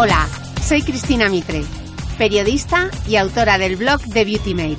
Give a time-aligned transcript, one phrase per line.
[0.00, 0.28] Hola,
[0.62, 1.64] soy Cristina Mitre,
[2.18, 4.78] periodista y autora del blog de Beauty Mail.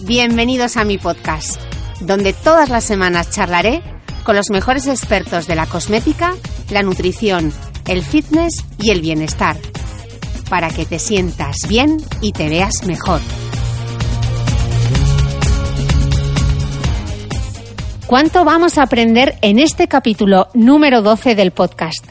[0.00, 1.58] Bienvenidos a mi podcast,
[2.00, 3.82] donde todas las semanas charlaré
[4.24, 6.34] con los mejores expertos de la cosmética,
[6.68, 7.50] la nutrición,
[7.88, 9.56] el fitness y el bienestar,
[10.50, 13.22] para que te sientas bien y te veas mejor.
[18.06, 22.04] ¿Cuánto vamos a aprender en este capítulo número 12 del podcast?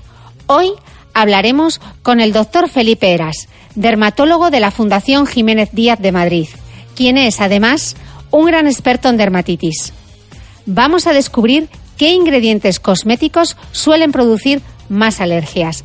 [0.48, 0.74] Hoy
[1.14, 6.48] hablaremos con el doctor Felipe Eras, dermatólogo de la Fundación Jiménez Díaz de Madrid,
[6.96, 7.96] quien es además
[8.32, 9.94] un gran experto en dermatitis.
[10.66, 15.84] Vamos a descubrir qué ingredientes cosméticos suelen producir más alergias.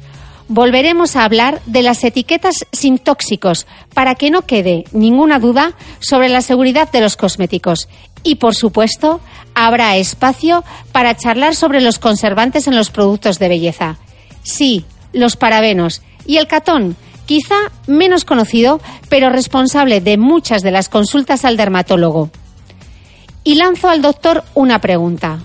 [0.48, 6.28] Volveremos a hablar de las etiquetas sin tóxicos para que no quede ninguna duda sobre
[6.28, 7.88] la seguridad de los cosméticos.
[8.22, 9.20] Y, por supuesto,
[9.54, 13.98] habrá espacio para charlar sobre los conservantes en los productos de belleza.
[14.42, 16.96] Sí, los parabenos y el catón,
[17.26, 17.56] quizá
[17.86, 22.30] menos conocido, pero responsable de muchas de las consultas al dermatólogo.
[23.44, 25.40] Y lanzo al doctor una pregunta.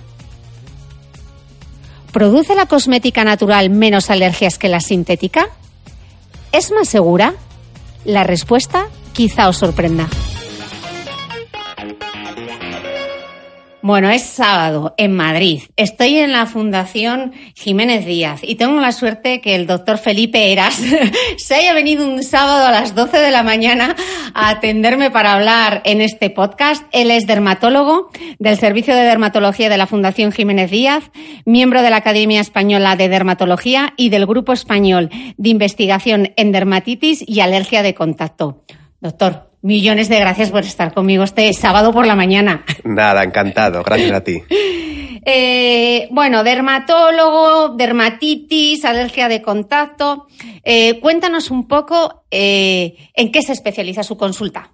[2.11, 5.47] ¿Produce la cosmética natural menos alergias que la sintética?
[6.51, 7.35] ¿Es más segura?
[8.03, 10.09] La respuesta quizá os sorprenda.
[13.84, 15.64] Bueno, es sábado en Madrid.
[15.75, 20.80] Estoy en la Fundación Jiménez Díaz y tengo la suerte que el doctor Felipe Eras
[21.38, 23.96] se haya venido un sábado a las 12 de la mañana
[24.36, 26.86] a atenderme para hablar en este podcast.
[26.91, 31.09] Él es dermatólogo del Servicio de Dermatología de la Fundación Jiménez Díaz,
[31.46, 37.24] miembro de la Academia Española de Dermatología y del Grupo Español de Investigación en Dermatitis
[37.28, 38.62] y Alergia de Contacto.
[39.01, 42.66] Doctor, Millones de gracias por estar conmigo este sábado por la mañana.
[42.84, 43.84] Nada, encantado.
[43.84, 44.41] Gracias a ti.
[45.23, 50.25] Eh, bueno, dermatólogo, dermatitis, alergia de contacto.
[50.63, 54.72] Eh, cuéntanos un poco eh, en qué se especializa su consulta.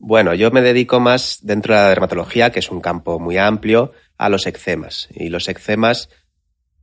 [0.00, 3.92] Bueno, yo me dedico más dentro de la dermatología, que es un campo muy amplio,
[4.18, 5.08] a los eczemas.
[5.14, 6.08] Y los eczemas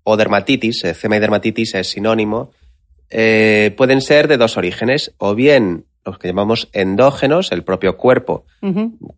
[0.03, 2.51] o dermatitis, eczema y dermatitis es sinónimo,
[3.09, 8.45] pueden ser de dos orígenes, o bien los que llamamos endógenos, el propio cuerpo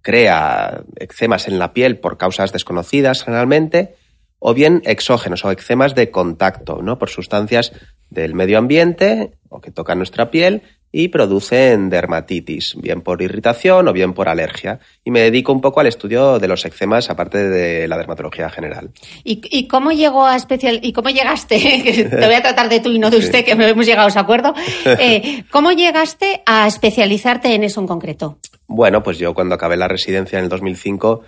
[0.01, 3.95] crea eczemas en la piel por causas desconocidas generalmente,
[4.39, 6.99] o bien exógenos o eczemas de contacto, ¿no?
[6.99, 7.71] Por sustancias
[8.09, 10.61] del medio ambiente o que tocan nuestra piel
[10.97, 14.79] y producen dermatitis, bien por irritación o bien por alergia.
[15.03, 18.91] Y me dedico un poco al estudio de los eczemas, aparte de la dermatología general.
[19.25, 22.07] ¿Y, cómo llegó a especial y cómo llegaste?
[22.09, 24.19] Te voy a tratar de tú y no de usted, que hemos llegado a ese
[24.19, 24.53] acuerdo.
[24.97, 28.37] Eh, ¿Cómo llegaste a especializarte en eso en concreto?
[28.67, 31.21] Bueno, pues yo cuando acabé la residencia en el 2005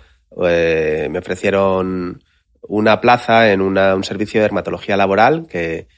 [0.48, 2.22] eh, me ofrecieron
[2.62, 5.88] una plaza en un servicio de dermatología laboral que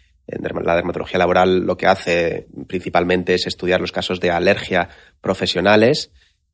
[0.64, 4.88] la dermatología laboral lo que hace principalmente es estudiar los casos de alergia
[5.20, 6.10] profesionales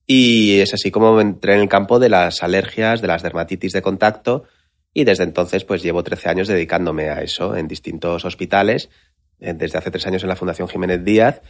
[0.07, 3.83] y es así como entré en el campo de las alergias, de las dermatitis de
[3.83, 4.45] contacto
[4.95, 8.89] y desde entonces pues llevo 13 años dedicándome a eso en distintos hospitales,
[9.41, 11.43] eh, desde hace tres años en la Fundación Jiménez Díaz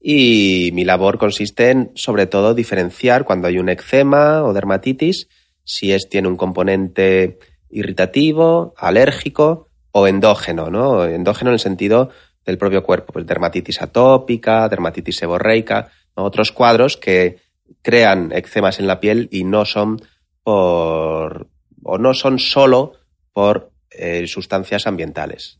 [0.00, 5.28] y mi labor consiste en, sobre todo, diferenciar cuando hay un eczema o dermatitis,
[5.64, 7.38] si es, tiene un componente
[7.70, 9.67] irritativo, alérgico
[10.00, 11.04] o endógeno, ¿no?
[11.04, 12.10] Endógeno en el sentido
[12.44, 17.38] del propio cuerpo, pues dermatitis atópica, dermatitis seborreica, otros cuadros que
[17.82, 20.00] crean eczemas en la piel y no son
[20.42, 21.48] por
[21.82, 22.94] o no son solo
[23.32, 25.58] por eh, sustancias ambientales.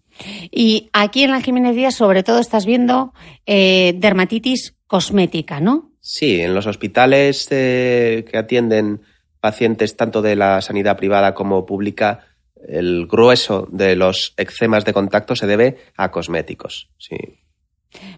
[0.51, 3.13] Y aquí en la Jiménez Díaz, sobre todo, estás viendo
[3.47, 5.93] eh, dermatitis cosmética, ¿no?
[6.01, 9.03] Sí, en los hospitales eh, que atienden
[9.41, 12.27] pacientes tanto de la sanidad privada como pública,
[12.67, 16.89] el grueso de los eczemas de contacto se debe a cosméticos.
[16.99, 17.17] Sí.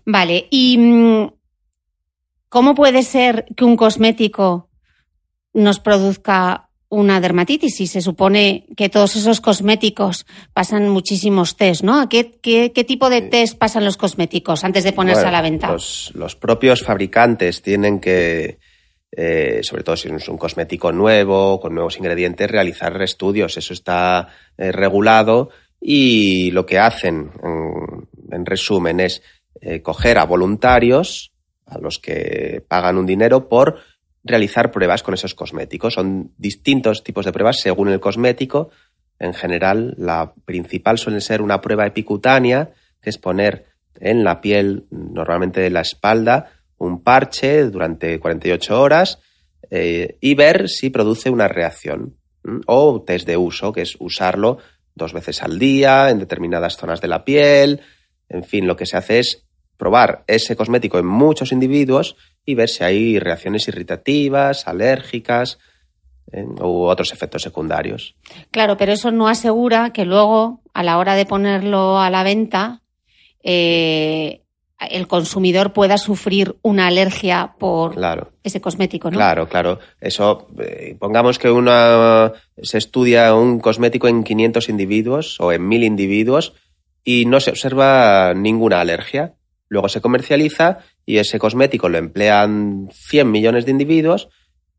[0.05, 1.33] Vale, ¿y mm,
[2.49, 4.69] cómo puede ser que un cosmético
[5.53, 12.09] nos produzca una dermatitis y se supone que todos esos cosméticos pasan muchísimos test, ¿no?
[12.09, 15.71] ¿Qué, qué, qué tipo de test pasan los cosméticos antes de ponerse a la venta?
[15.71, 18.59] Los, propios fabricantes tienen que,
[19.13, 23.57] eh, sobre todo si es un cosmético nuevo, con nuevos ingredientes, realizar estudios.
[23.57, 27.33] Eso está eh, regulado y lo que hacen,
[28.31, 29.23] en, resumen, es
[29.61, 31.33] eh, coger a voluntarios,
[31.67, 33.79] a los que pagan un dinero por
[34.23, 35.95] realizar pruebas con esos cosméticos.
[35.95, 38.71] Son distintos tipos de pruebas según el cosmético.
[39.19, 42.71] En general, la principal suele ser una prueba epicutánea,
[43.01, 43.67] que es poner
[43.99, 49.19] en la piel, normalmente de la espalda, un parche durante 48 horas
[49.71, 52.17] eh, y ver si produce una reacción.
[52.67, 54.59] O test de uso, que es usarlo
[54.95, 57.83] dos veces al día en determinadas zonas de la piel.
[58.29, 59.47] En fin, lo que se hace es
[59.77, 62.17] probar ese cosmético en muchos individuos
[62.47, 65.59] y ver si hay reacciones irritativas, alérgicas
[66.33, 68.15] u otros efectos secundarios.
[68.51, 72.83] Claro, pero eso no asegura que luego, a la hora de ponerlo a la venta,
[73.43, 74.40] eh,
[74.89, 77.97] el consumidor pueda sufrir una alergia por
[78.43, 79.17] ese cosmético, ¿no?
[79.17, 79.79] Claro, claro.
[80.01, 82.33] Eso, eh, pongamos que una,
[82.63, 86.55] se estudia un cosmético en 500 individuos o en 1000 individuos
[87.05, 89.35] y no se observa ninguna alergia.
[89.69, 94.29] Luego se comercializa y ese cosmético lo emplean 100 millones de individuos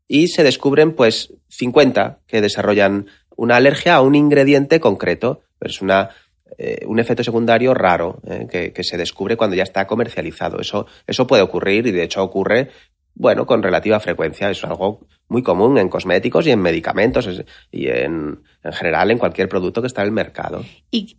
[0.08, 3.06] y se descubren pues 50 que desarrollan
[3.36, 5.42] una alergia a un ingrediente concreto.
[5.60, 6.10] es una,
[6.58, 10.60] eh, un efecto secundario raro eh, que, se descubre cuando ya está comercializado.
[10.60, 12.70] Eso, eso puede ocurrir y de hecho ocurre
[13.14, 14.50] bueno, con relativa frecuencia.
[14.50, 17.28] Es algo muy común en cosméticos y en medicamentos
[17.70, 20.64] y en, en general en cualquier producto que está en el mercado.
[20.90, 21.16] ¿Y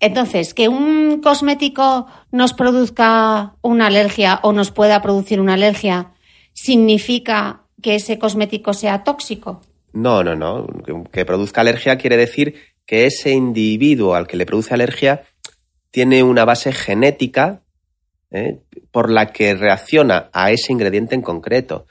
[0.00, 6.12] entonces, que un cosmético nos produzca una alergia o nos pueda producir una alergia,
[6.52, 9.62] ¿significa que ese cosmético sea tóxico?
[9.92, 10.66] No, no, no.
[11.10, 15.24] Que produzca alergia quiere decir que ese individuo al que le produce alergia
[15.90, 17.62] tiene una base genética
[18.30, 18.60] ¿eh?
[18.90, 21.86] por la que reacciona a ese ingrediente en concreto.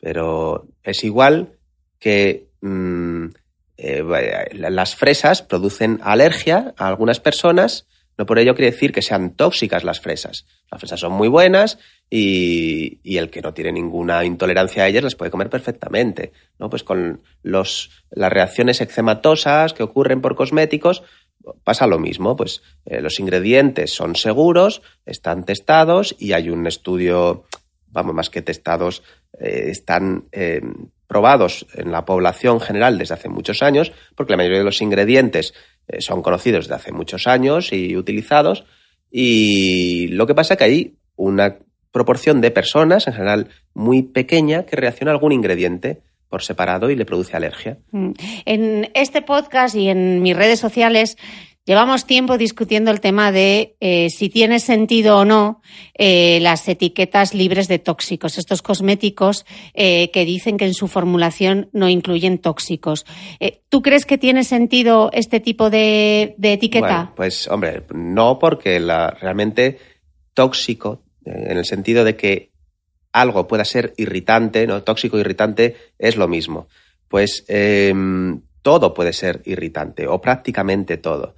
[0.00, 1.58] Pero es igual
[1.98, 3.26] que mm,
[3.76, 4.02] eh,
[4.52, 7.86] las fresas producen alergia a algunas personas,
[8.18, 10.44] no por ello quiere decir que sean tóxicas las fresas.
[10.70, 11.78] Las fresas son muy buenas
[12.10, 16.32] y, el que no tiene ninguna intolerancia a ellas las puede comer perfectamente.
[16.58, 16.68] ¿no?
[16.68, 21.04] Pues con los, las reacciones eczematosas que ocurren por cosméticos
[21.62, 22.34] pasa lo mismo.
[22.34, 27.44] Pues eh, los ingredientes son seguros, están testados y hay un estudio,
[27.86, 29.04] vamos, más que testados,
[29.38, 30.24] eh, están
[31.06, 35.54] probados en la población general desde hace muchos años, porque la mayoría de los ingredientes
[35.54, 38.64] eh, son conocidos desde hace muchos años y utilizados.
[39.10, 41.58] Y lo que pasa es que hay una
[41.92, 46.96] proporción de personas, en general muy pequeña, que reacciona a algún ingrediente por separado y
[46.96, 47.78] le produce alergia.
[47.90, 48.10] Mm.
[48.44, 51.16] En este podcast y en mis redes sociales
[51.68, 55.60] Llevamos tiempo discutiendo el tema de eh, si tiene sentido o no
[55.92, 59.44] eh, las etiquetas libres de tóxicos, estos cosméticos
[59.74, 63.04] eh, que dicen que en su formulación no incluyen tóxicos.
[63.68, 67.12] ¿Tú crees que tiene sentido este tipo de, etiqueta?
[67.14, 69.78] pues hombre, no porque realmente
[70.32, 72.50] tóxico, en el sentido de que
[73.12, 74.84] algo pueda ser irritante, ¿no?
[74.84, 76.68] tóxico irritante es lo mismo.
[77.08, 81.34] Pues em, todo puede ser irritante o prácticamente todo.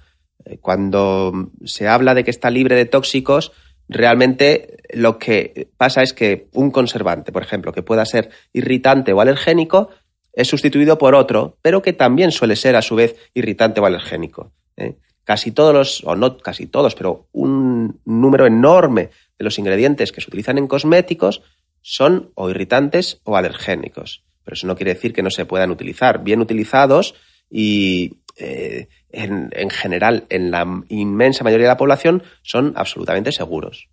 [0.59, 3.51] Cuando se habla de que está libre de tóxicos,
[3.87, 9.21] realmente lo que pasa es que un conservante, por ejemplo, que pueda ser irritante o
[9.21, 9.89] alergénico,
[10.33, 14.53] es sustituido por otro, pero que también suele ser a su vez irritante o alergénico.
[14.77, 14.97] ¿eh?
[15.23, 20.21] Casi todos los, o no casi todos, pero un número enorme de los ingredientes que
[20.21, 21.41] se utilizan en cosméticos
[21.81, 24.23] son o irritantes o alergénicos.
[24.43, 26.23] Pero eso no quiere decir que no se puedan utilizar.
[26.23, 27.15] Bien utilizados,
[27.51, 33.87] y eh, en, general, en la inmensa mayoría de la población, son absolutamente seguros.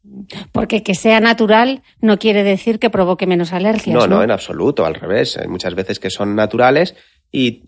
[0.52, 3.94] Porque que sea natural no quiere decir que provoque menos alergias.
[3.94, 5.36] No, no, en absoluto, al revés.
[5.36, 6.94] Hay muchas veces que son naturales
[7.30, 7.64] y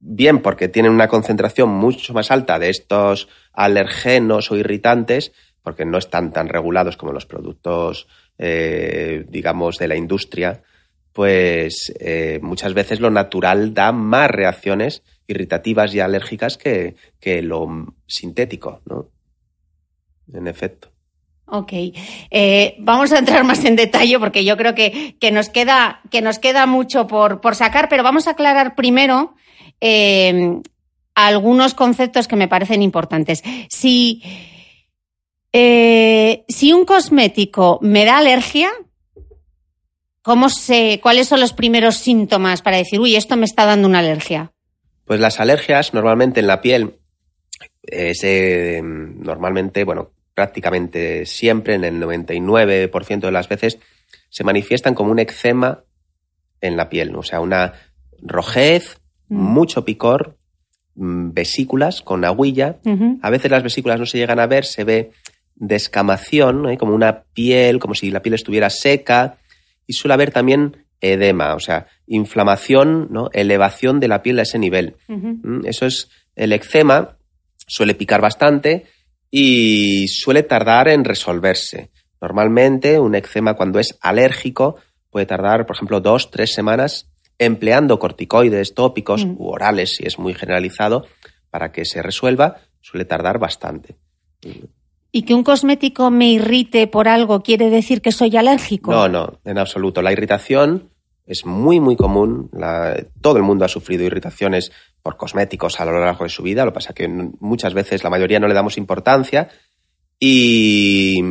[0.00, 5.32] bien porque tienen una concentración mucho más alta de estos alergenos o irritantes,
[5.62, 8.08] porque no están tan regulados como los productos,
[8.38, 10.62] eh, digamos, de la industria,
[11.12, 16.94] pues eh, muchas veces lo natural da más reacciones irritativas y alérgicas que,
[17.42, 19.08] lo sintético, ¿no?
[20.32, 20.90] En efecto.
[21.46, 21.72] Ok.
[22.30, 26.38] Eh, vamos a entrar más en detalle porque yo creo que, nos, queda, que nos
[26.38, 29.34] queda mucho por, sacar, pero vamos a aclarar primero
[29.80, 30.60] eh,
[31.14, 33.42] algunos conceptos que me parecen importantes.
[33.70, 34.22] Si,
[35.52, 38.70] si un cosmético me da alergia,
[40.28, 44.00] ¿cómo sé, ¿cuáles son los primeros síntomas para decir, uy, esto me está dando una
[44.00, 44.52] alergia?
[45.06, 46.96] Pues las alergias normalmente en la piel
[47.80, 48.26] es
[48.82, 53.78] normalmente, bueno, prácticamente siempre, en el 99% de las veces,
[54.28, 55.84] se manifiestan como un eczema
[56.60, 57.72] en la piel, o sea, una
[58.20, 59.34] rojez, mm.
[59.34, 60.36] mucho picor,
[60.94, 62.76] mm, vesículas con aguilla.
[63.22, 65.10] A veces las vesículas no se llegan a ver, se ve
[65.54, 69.38] descamación, como una piel, como si la piel estuviera seca,
[69.88, 73.30] y suele haber también edema, o sea, inflamación, ¿no?
[73.32, 74.96] elevación de la piel a ese nivel.
[75.08, 77.16] Mm, eso es el eczema,
[77.66, 78.86] suele picar bastante
[79.30, 81.90] y suele tardar en resolverse.
[82.20, 84.76] Normalmente un eczema cuando es alérgico
[85.10, 89.36] puede tardar, por ejemplo, dos, tres semanas empleando corticoides tópicos mm.
[89.38, 91.06] u orales, si es muy generalizado,
[91.50, 93.96] para que se resuelva, suele tardar bastante.
[95.10, 98.90] ¿Y que un cosmético me irrite por algo quiere decir que soy alérgico?
[98.90, 100.02] No, no, en absoluto.
[100.02, 100.90] La irritación
[101.26, 102.50] es muy, muy común.
[103.20, 104.72] todo el mundo ha sufrido irritaciones
[105.02, 106.64] por cosméticos a lo largo de su vida.
[106.64, 109.48] Lo que pasa es que muchas veces la mayoría no le damos importancia.
[110.18, 111.22] Y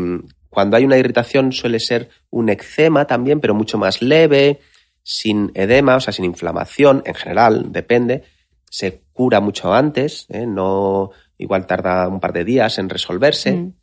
[0.50, 4.60] cuando hay una irritación suele ser un eczema también, pero mucho más leve,
[5.04, 8.24] sin edema, o sea, sin inflamación en general, depende.
[8.70, 10.46] Se cura mucho antes, ¿eh?
[10.46, 13.52] no igual tarda un par de días en resolverse.
[13.52, 13.74] Mm.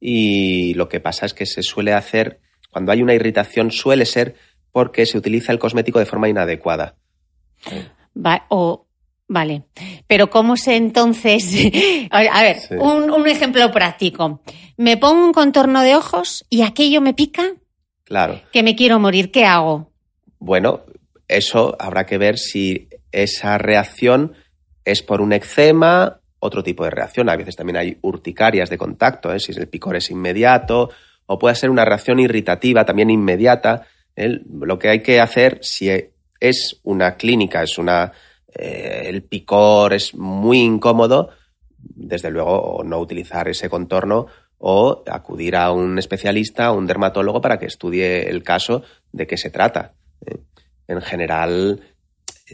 [0.00, 4.36] Y lo que pasa es que se suele hacer, cuando hay una irritación, suele ser
[4.72, 6.96] porque se utiliza el cosmético de forma inadecuada.
[8.48, 8.86] o,
[9.26, 9.62] vale.
[10.06, 11.50] Pero ¿cómo sé entonces?
[12.10, 14.42] a ver, un, un, ejemplo práctico.
[14.76, 17.54] Me pongo un contorno de ojos y aquello me pica.
[18.04, 18.42] Claro.
[18.52, 19.32] Que me quiero morir.
[19.32, 19.90] ¿Qué hago?
[20.38, 20.82] Bueno,
[21.28, 24.34] eso habrá que ver si esa reacción
[24.84, 27.28] es por un eczema otro tipo de reacción.
[27.28, 29.40] A veces también hay urticarias de contacto, ¿eh?
[29.40, 30.90] si el picor es inmediato,
[31.26, 33.86] o puede ser una reacción irritativa también inmediata.
[34.14, 34.40] ¿eh?
[34.50, 35.90] Lo que hay que hacer, si
[36.40, 38.12] es una clínica, es una
[38.54, 41.30] eh, el picor es muy incómodo,
[41.78, 44.26] desde luego no utilizar ese contorno
[44.58, 49.36] o acudir a un especialista, a un dermatólogo para que estudie el caso de qué
[49.36, 49.92] se trata.
[50.88, 51.80] En general,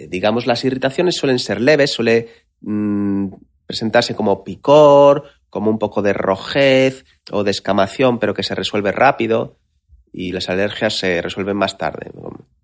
[0.08, 2.28] digamos, las irritaciones suelen ser leves, suele
[2.62, 3.28] mm,
[3.72, 9.56] presentarse como picor, como un poco de rojez o descamación, pero que se resuelve rápido
[10.12, 12.10] y las alergias se resuelven más tarde.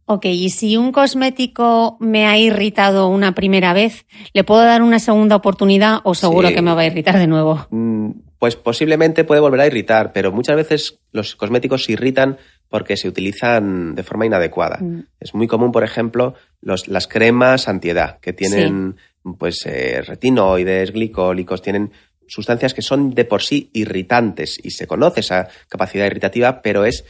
[0.05, 4.99] Ok, y si un cosmético me ha irritado una primera vez, ¿le puedo dar una
[4.99, 7.67] segunda oportunidad o seguro que me va a irritar de nuevo?
[7.71, 12.37] Mm, pues posiblemente puede volver a irritar, pero muchas veces los cosméticos se irritan
[12.69, 14.77] porque se utilizan de forma inadecuada.
[14.79, 15.07] Mm.
[15.21, 18.97] Es muy común, por ejemplo, las cremas antiedad, que tienen
[19.37, 21.93] pues eh, retinoides, glicólicos, tienen
[22.27, 27.05] sustancias que son de por sí irritantes y se conoce esa capacidad irritativa, pero es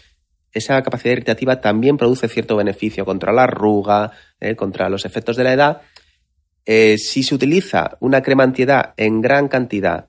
[0.52, 5.44] esa capacidad irritativa también produce cierto beneficio contra la arruga, eh, contra los efectos de
[5.44, 5.82] la edad.
[6.64, 10.08] Eh, si se utiliza una crema antiedad en gran cantidad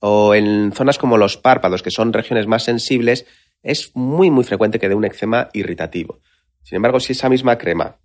[0.00, 3.26] o en zonas como los párpados, que son regiones más sensibles,
[3.62, 6.20] es muy muy frecuente que dé un eczema irritativo.
[6.62, 7.96] Sin embargo, si esa misma crema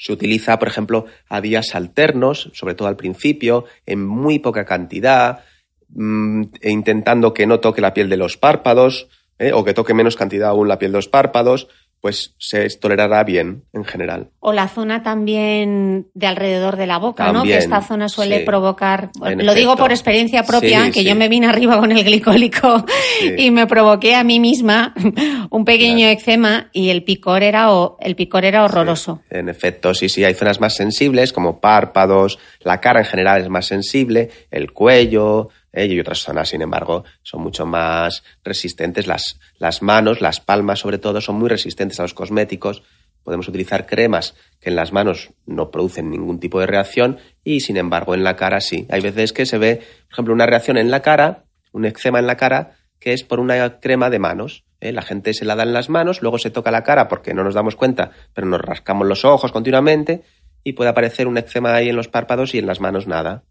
[0.00, 5.44] se utiliza, por ejemplo, a días alternos, sobre todo al principio, en muy poca cantidad,
[5.90, 9.52] mm, e intentando que no toque la piel de los párpados, ¿eh?
[9.52, 11.68] o que toque menos cantidad aún la piel de los párpados,
[12.00, 14.30] pues se tolerará bien en general.
[14.40, 17.42] O la zona también de alrededor de la boca, ¿no?
[17.42, 21.78] Que esta zona suele provocar, lo digo por experiencia propia, que yo me vine arriba
[21.78, 22.84] con el glicólico
[23.36, 24.94] y me provoqué a mí misma
[25.50, 27.68] un pequeño eczema y el picor era
[28.00, 29.22] el picor era horroroso.
[29.28, 33.48] En efecto, sí, sí, hay zonas más sensibles como párpados, la cara en general es
[33.48, 39.06] más sensible, el cuello, y otras zonas, sin embargo, son mucho más resistentes.
[39.06, 42.82] Las, las manos, las palmas sobre todo, son muy resistentes a los cosméticos
[43.22, 47.76] Podemos utilizar cremas que en las manos no producen ningún tipo de reacción y sin
[47.76, 48.86] embargo en la cara sí.
[48.90, 52.26] Hay veces que se ve, por ejemplo, una reacción en la cara, un eczema en
[52.26, 54.64] la cara, que es por una crema de manos.
[54.80, 54.92] ¿eh?
[54.92, 57.44] La gente se la da en las manos, luego se toca la cara porque no
[57.44, 60.22] nos damos cuenta, pero nos rascamos los ojos continuamente
[60.64, 63.44] y puede aparecer un eczema ahí en los párpados y en las manos nada.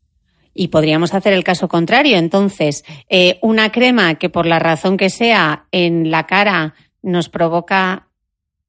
[0.61, 2.17] Y podríamos hacer el caso contrario.
[2.17, 8.09] Entonces, eh, una crema que por la razón que sea en la cara nos provoca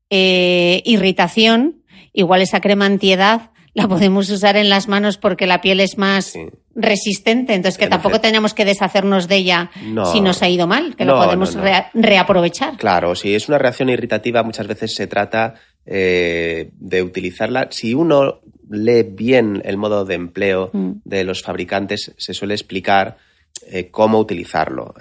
[0.09, 1.83] eh, irritación,
[2.13, 6.35] igual esa crema antiedad la podemos usar en las manos porque la piel es más
[6.77, 9.71] resistente, entonces que tampoco tenemos que deshacernos de ella
[10.13, 11.57] si nos ha ido mal, que lo podemos
[11.93, 12.77] reaprovechar.
[12.77, 15.55] Claro, si es una reacción irritativa muchas veces se trata
[15.87, 17.67] eh, de utilizarla.
[17.71, 20.93] Si uno lee bien el modo de empleo mm.
[21.05, 23.19] de los fabricantes, se suele explicar
[23.67, 24.95] eh, cómo utilizarlo.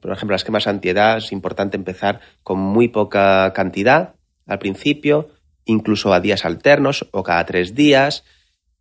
[0.00, 4.14] por ejemplo, las cremas antiedad es importante empezar con muy poca cantidad
[4.46, 5.30] al principio,
[5.64, 8.24] incluso a días alternos o cada tres días.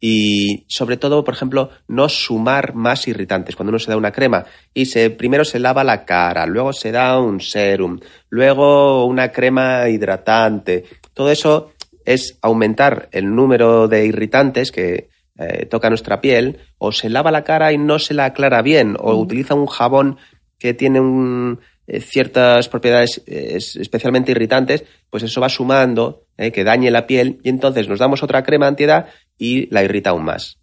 [0.06, 3.56] Y sobre todo, por ejemplo, no sumar más irritantes.
[3.56, 6.92] Cuando uno se da una crema y se, primero se lava la cara, luego se
[6.92, 10.84] da un serum, luego una crema hidratante.
[11.14, 11.72] Todo eso
[12.06, 17.44] es aumentar el número de irritantes que eh, toca nuestra piel, o se lava la
[17.44, 20.18] cara y no se la aclara bien, o utiliza un jabón
[20.60, 26.90] que tiene un, eh, ciertas propiedades eh, especialmente irritantes, pues eso va sumando, que dañe
[26.90, 29.06] la piel y entonces nos damos otra crema antiedad
[29.38, 30.58] y la irrita aún más.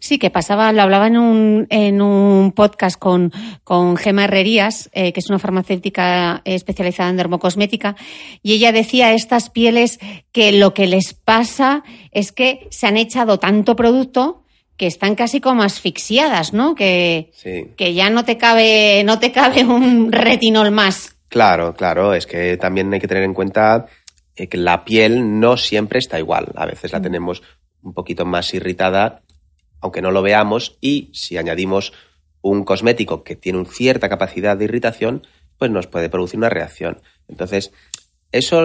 [0.00, 3.32] Sí, que pasaba, lo hablaba en un, en un podcast con,
[3.64, 7.96] con Gema Herrerías, que es una farmacéutica especializada en dermocosmética,
[8.42, 9.98] y ella decía estas pieles
[10.32, 14.42] que lo que les pasa es que se han echado tanto producto
[14.76, 16.74] que están casi como asfixiadas, ¿no?
[16.74, 17.30] Que,
[17.76, 21.16] que ya no te cabe, no te cabe un retinol más.
[21.28, 23.86] Claro, claro, es que también hay que tener en cuenta
[24.34, 26.48] eh, que la piel no siempre está igual.
[26.56, 27.02] A veces la mm.
[27.02, 27.42] tenemos
[27.82, 29.22] un poquito más irritada,
[29.82, 31.92] aunque no lo veamos, y si añadimos
[32.40, 35.26] un cosmético que tiene una cierta capacidad de irritación,
[35.58, 37.02] pues nos puede producir una reacción.
[37.28, 37.72] Entonces,
[38.32, 38.64] eso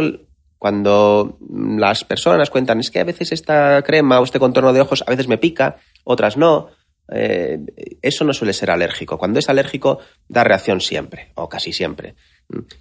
[0.58, 5.04] cuando las personas cuentan, es que a veces esta crema o este contorno de ojos
[5.06, 6.70] a veces me pica, otras no.
[7.10, 7.60] Eh,
[8.02, 9.18] eso no suele ser alérgico.
[9.18, 12.15] Cuando es alérgico, da reacción siempre, o casi siempre.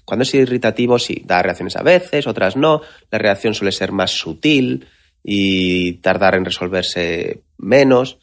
[0.05, 2.81] Cuando es irritativo, sí, da reacciones a veces, otras no.
[3.11, 4.87] La reacción suele ser más sutil
[5.23, 8.19] y tardar en resolverse menos.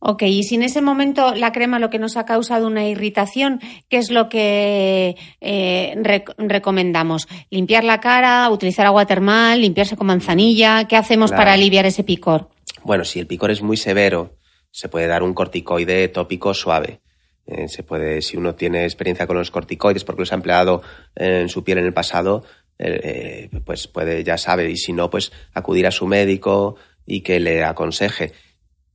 [0.00, 3.60] Ok, y si en ese momento la crema lo que nos ha causado una irritación,
[3.88, 7.28] ¿qué es lo que eh, recomendamos?
[7.50, 10.88] ¿Limpiar la cara, utilizar agua termal, limpiarse con manzanilla?
[10.88, 12.48] ¿Qué hacemos para aliviar ese picor?
[12.82, 14.36] Bueno, si el picor es muy severo,
[14.72, 17.00] se puede dar un corticoide tópico suave.
[17.46, 20.82] Eh, se puede, si uno tiene experiencia con los corticoides porque los ha empleado
[21.14, 22.44] en su piel en el pasado,
[22.78, 27.38] eh, pues puede, ya sabe, y si no, pues acudir a su médico y que
[27.38, 28.32] le aconseje.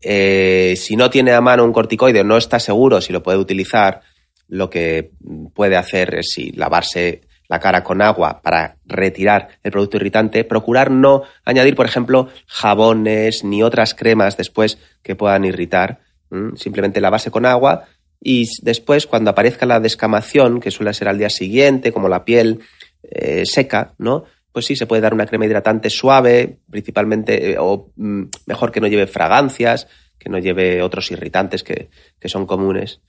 [0.02, 3.38] Eh, si no tiene a mano un corticoide o no está seguro si lo puede
[3.38, 4.02] utilizar,
[4.48, 5.12] lo que
[5.54, 10.92] puede hacer es si lavarse la cara con agua para retirar el producto irritante, procurar
[10.92, 16.00] no añadir, por ejemplo, jabones ni otras cremas después que puedan irritar.
[16.56, 17.86] Simplemente lavarse con agua
[18.22, 22.60] y después, cuando aparezca la descamación, que suele ser al día siguiente, como la piel
[23.04, 24.26] eh, seca, ¿no?
[24.58, 28.82] Pues sí, se puede dar una crema hidratante suave, principalmente, eh, o mm, mejor que
[28.82, 33.00] no lleve fragancias, que no lleve otros irritantes que, que son comunes.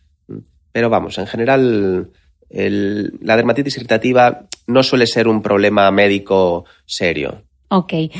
[0.73, 2.11] Pero vamos, en general,
[2.51, 7.45] la dermatitis irritativa no suele ser un problema médico serio.
[7.69, 7.95] Ok.
[7.95, 8.11] Eh,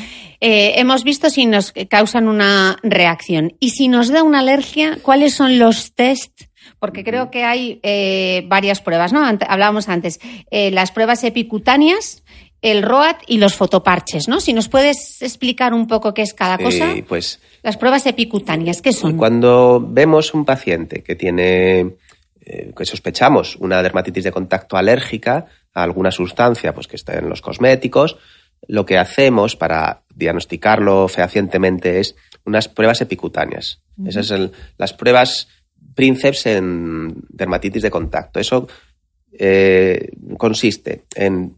[0.41, 3.53] hemos visto si nos causan una reacción.
[3.61, 6.45] Y si nos da una alergia, ¿cuáles son los test?
[6.79, 9.23] Porque creo que hay eh, varias pruebas, ¿no?
[9.25, 10.19] hablábamos antes.
[10.51, 12.23] Eh, las pruebas epicutáneas,
[12.61, 14.41] el ROAT y los fotoparches, ¿no?
[14.41, 16.95] Si nos puedes explicar un poco qué es cada cosa.
[17.07, 17.41] pues.
[17.63, 19.17] Las pruebas epicutáneas, ¿qué son?
[19.17, 21.97] Cuando vemos un paciente que tiene
[22.41, 27.29] eh, que sospechamos una dermatitis de contacto alérgica a alguna sustancia pues, que está en
[27.29, 28.17] los cosméticos,
[28.67, 33.81] lo que hacemos para diagnosticarlo fehacientemente es unas pruebas epicutáneas.
[34.05, 35.49] Esas son las pruebas
[35.95, 38.41] Princeps en dermatitis de contacto.
[38.41, 38.69] Eso
[39.33, 41.55] eh, consiste en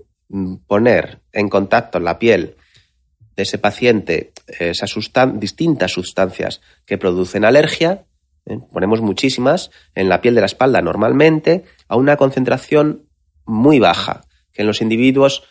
[0.66, 2.57] poner en contacto la piel
[3.37, 4.95] de ese paciente esas
[5.35, 8.05] distintas sustancias que producen alergia
[8.47, 8.59] ¿eh?
[8.73, 13.07] ponemos muchísimas en la piel de la espalda normalmente a una concentración
[13.45, 15.43] muy baja, que en los individuos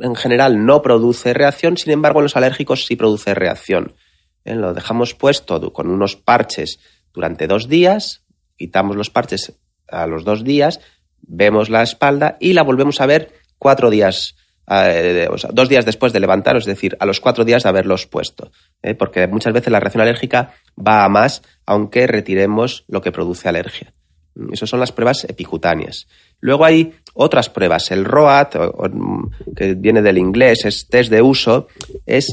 [0.00, 3.94] en general no produce reacción, sin embargo en los alérgicos sí produce reacción.
[4.44, 4.54] ¿Eh?
[4.54, 6.80] Lo dejamos puesto con unos parches
[7.12, 8.24] durante dos días,
[8.56, 10.80] quitamos los parches a los dos días,
[11.22, 14.34] vemos la espalda y la volvemos a ver cuatro días
[14.70, 17.68] eh, o sea, dos días después de levantaros, es decir, a los cuatro días de
[17.68, 18.52] haberlos puesto.
[18.82, 18.94] ¿eh?
[18.94, 23.92] Porque muchas veces la reacción alérgica va a más, aunque retiremos lo que produce alergia.
[24.36, 26.06] Mm, Esas son las pruebas epicutáneas.
[26.38, 27.90] Luego hay otras pruebas.
[27.90, 28.90] El ROAT, o,
[29.56, 31.66] que viene del inglés, es test de uso,
[32.06, 32.32] es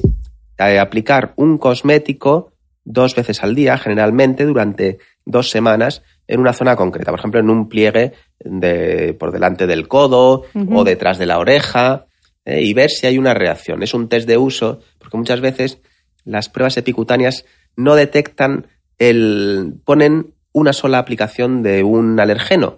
[0.60, 2.52] eh, aplicar un cosmético
[2.84, 7.12] dos veces al día, generalmente durante dos semanas, en una zona concreta.
[7.12, 8.14] Por ejemplo, en un pliegue
[8.50, 10.44] de, por delante del codo
[10.76, 12.06] o detrás de la oreja,
[12.46, 13.84] eh, y ver si hay una reacción.
[13.84, 15.80] Es un test de uso, porque muchas veces
[16.24, 19.76] las pruebas epicutáneas no detectan el.
[19.86, 22.78] ponen una sola aplicación de un alergeno,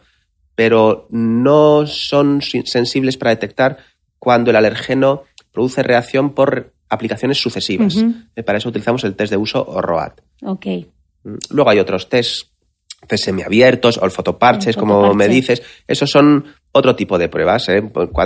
[0.55, 3.77] pero no son si- sensibles para detectar
[4.17, 7.95] cuando el alergeno produce reacción por aplicaciones sucesivas.
[8.36, 10.19] Eh, Para eso utilizamos el test de uso o ROAT.
[11.23, 12.51] Mm, Luego hay otros test, test
[13.15, 15.62] semiabiertos o el fotoparches, El como me dices.
[15.88, 17.69] Esos son otro tipo de pruebas.
[17.69, 17.81] ¿eh?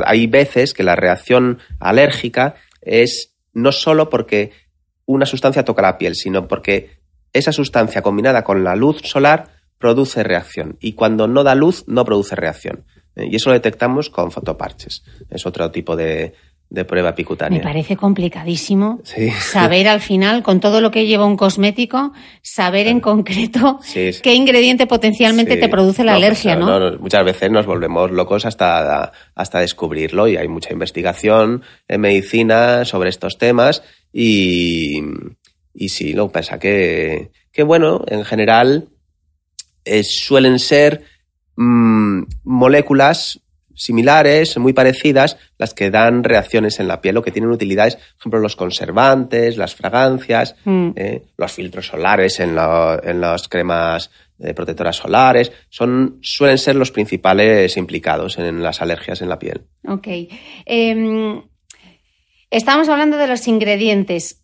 [0.05, 4.51] Hay veces que la reacción alérgica es no solo porque
[5.05, 7.01] una sustancia toca la piel, sino porque
[7.33, 10.77] esa sustancia combinada con la luz solar produce reacción.
[10.79, 12.85] Y cuando no da luz, no produce reacción.
[13.15, 13.27] ¿eh?
[13.29, 15.03] Y eso lo detectamos con fotoparches.
[15.29, 16.33] Es otro tipo de,
[16.73, 17.61] de prueba Me epicutánea.
[17.61, 19.29] parece complicadísimo Sí.
[19.29, 24.21] saber al final, con todo lo que lleva un cosmético, saber en concreto Sí, sí.
[24.23, 26.79] qué ingrediente potencialmente te produce la No, pues, alergia, ¿no?
[26.79, 32.85] no, Muchas veces nos volvemos locos hasta, hasta descubrirlo y hay mucha investigación en medicina
[32.85, 34.99] sobre estos temas y,
[35.75, 38.89] y sí, lo que pasa que, que bueno, en general
[39.85, 41.03] eh, suelen ser
[41.55, 43.39] mm, moléculas
[43.75, 48.03] similares, muy parecidas, las que dan reacciones en la piel, o que tienen utilidades, por
[48.19, 50.89] ejemplo, los conservantes, las fragancias, Mm.
[50.95, 56.75] eh, los filtros solares en, la- en las cremas eh, protectoras solares, son, suelen ser
[56.75, 59.61] los principales implicados en las alergias en la piel.
[59.87, 60.07] Ok.
[60.65, 61.41] Em,
[62.49, 64.41] estamos hablando de los ingredientes.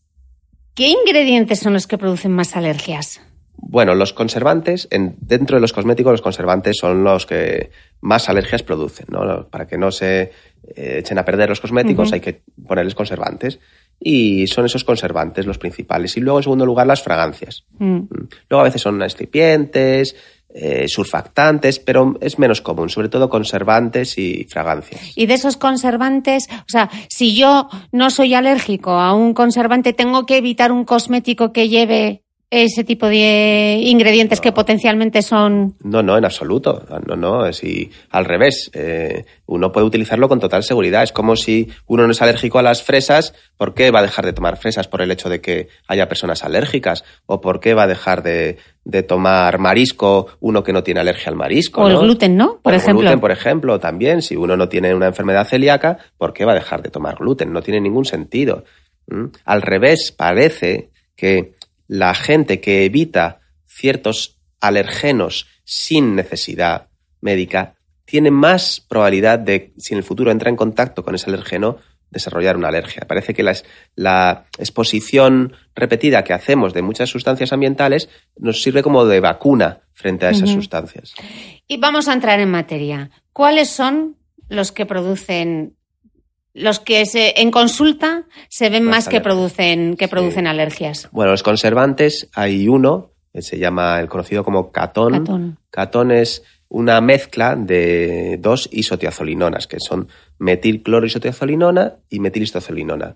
[0.75, 3.19] ¿Qué ingredientes son los que producen más alergias?
[3.61, 8.63] Bueno, los conservantes, en- dentro de los cosméticos, los conservantes son los que más alergias
[8.63, 9.47] producen, ¿no?
[9.49, 10.31] Para que no se
[10.75, 13.59] eh, echen a perder los cosméticos hay que ponerles conservantes.
[13.99, 16.15] Y son esos conservantes los principales.
[16.15, 17.65] Y luego, en segundo lugar, las fragancias.
[17.79, 17.95] Mm.
[17.95, 18.07] Mm.
[18.49, 20.15] Luego a veces son excipientes,
[20.53, 25.01] eh, surfactantes, pero es menos común, sobre todo conservantes y fragancias.
[25.15, 30.25] Y de esos conservantes, o sea, si yo no soy alérgico a un conservante, tengo
[30.25, 35.75] que evitar un cosmético que lleve ese tipo de ingredientes que potencialmente son.
[35.83, 36.83] No, no, en absoluto.
[37.05, 38.71] No, no, es y al revés.
[38.73, 41.03] Eh, uno puede utilizarlo con total seguridad.
[41.03, 44.25] Es como si uno no es alérgico a las fresas, ¿por qué va a dejar
[44.25, 47.03] de tomar fresas por el hecho de que haya personas alérgicas?
[47.27, 51.29] ¿O por qué va a dejar de, de tomar marisco uno que no tiene alergia
[51.29, 51.83] al marisco?
[51.83, 52.59] O el gluten, ¿no?
[52.63, 53.01] Por O el ejemplo.
[53.01, 54.23] gluten, por ejemplo, también.
[54.23, 57.53] Si uno no tiene una enfermedad celíaca, ¿por qué va a dejar de tomar gluten?
[57.53, 58.63] No tiene ningún sentido.
[59.05, 59.25] ¿Mm?
[59.45, 61.53] Al revés, parece que
[61.89, 66.87] la gente que evita ciertos alergenos sin necesidad
[67.19, 67.75] médica
[68.05, 71.77] tiene más probabilidad de, si en el futuro entra en contacto con ese alergeno,
[72.11, 73.05] desarrollar una alergia.
[73.07, 79.19] Parece que la, exposición repetida que hacemos de muchas sustancias ambientales nos sirve como de
[79.19, 81.13] vacuna frente a esas sustancias.
[81.67, 83.11] Y vamos a entrar en materia.
[83.33, 84.15] ¿Cuáles son
[84.47, 85.75] los que producen,
[86.53, 90.11] los que se, en consulta se ven Más más que producen, que Sí.
[90.11, 91.07] producen alergias?
[91.11, 95.11] Bueno, los conservantes hay uno que se llama el conocido como catón.
[95.13, 95.59] Catón.
[95.69, 100.07] Catón es una mezcla de dos isotiazolinonas, que son
[100.39, 103.15] metilcloroisotiazolinona y metilistozolinona.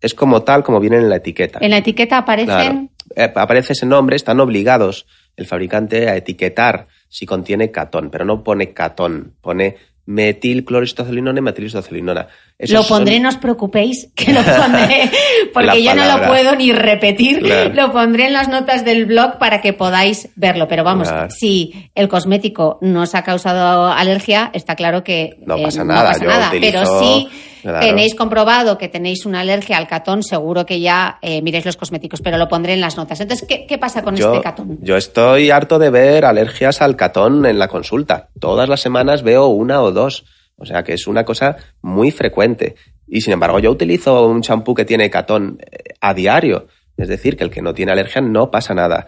[0.00, 1.58] Es como tal como viene en la etiqueta.
[1.62, 2.46] En la etiqueta aparecen.
[2.46, 2.88] Claro.
[3.16, 8.42] Eh, aparece ese nombre, están obligados el fabricante a etiquetar si contiene catón, pero no
[8.42, 12.28] pone catón, pone metilcloroisotiazolinona y metilistozolinona.
[12.60, 15.10] Esos Lo son- pondré, no os preocupéis, que lo pondré,
[15.54, 17.38] porque yo no lo puedo ni repetir.
[17.40, 17.72] Claro.
[17.74, 20.68] Lo pondré en las notas del blog para que podáis verlo.
[20.68, 21.28] Pero vamos, Claro.
[21.30, 26.12] si el cosmético no os ha causado alergia, está claro que No eh, pasa nada,
[26.20, 26.48] nada.
[26.50, 27.28] utilizo- Pero si
[27.62, 27.80] claro.
[27.80, 32.20] tenéis comprobado que tenéis una alergia al catón, seguro que ya eh, miréis los cosméticos,
[32.20, 33.20] pero lo pondré en las notas.
[33.20, 34.78] Entonces, ¿qué, qué pasa con yo, este catón?
[34.82, 38.28] yo estoy harto de ver alergias al catón en la consulta.
[38.38, 40.24] Todas las semanas veo una o dos.
[40.60, 42.76] O sea que es una cosa muy frecuente.
[43.08, 46.68] Y sin embargo, yo utilizo un champú que tiene catón eh, a diario.
[46.96, 49.06] Es decir, que el que no tiene alergia no pasa nada.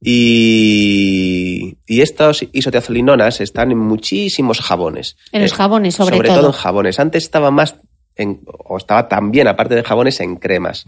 [0.00, 5.16] Y, y estas isotiazolinonas están en muchísimos jabones.
[5.32, 6.38] En los Eh, jabones, sobre, sobre todo.
[6.38, 7.00] todo en jabones.
[7.00, 7.76] Antes estaba más,
[8.16, 10.84] en- o estaba también, aparte de jabones, en cremas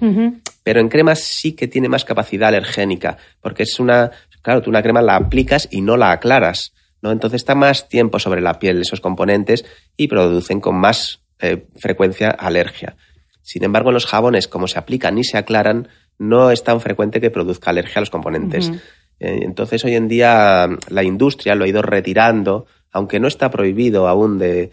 [0.62, 4.10] pero en cremas sí que tiene más capacidad alergénica, porque es una,
[4.42, 7.12] claro, tú una crema la aplicas y no la aclaras, ¿no?
[7.12, 9.64] Entonces está más tiempo sobre la piel esos componentes
[9.96, 12.96] y producen con más eh, frecuencia alergia.
[13.42, 17.20] Sin embargo, en los jabones, como se aplican y se aclaran, no es tan frecuente
[17.20, 18.70] que produzca alergia a los componentes.
[19.18, 24.08] Eh, entonces, hoy en día la industria lo ha ido retirando, aunque no está prohibido
[24.08, 24.70] aún de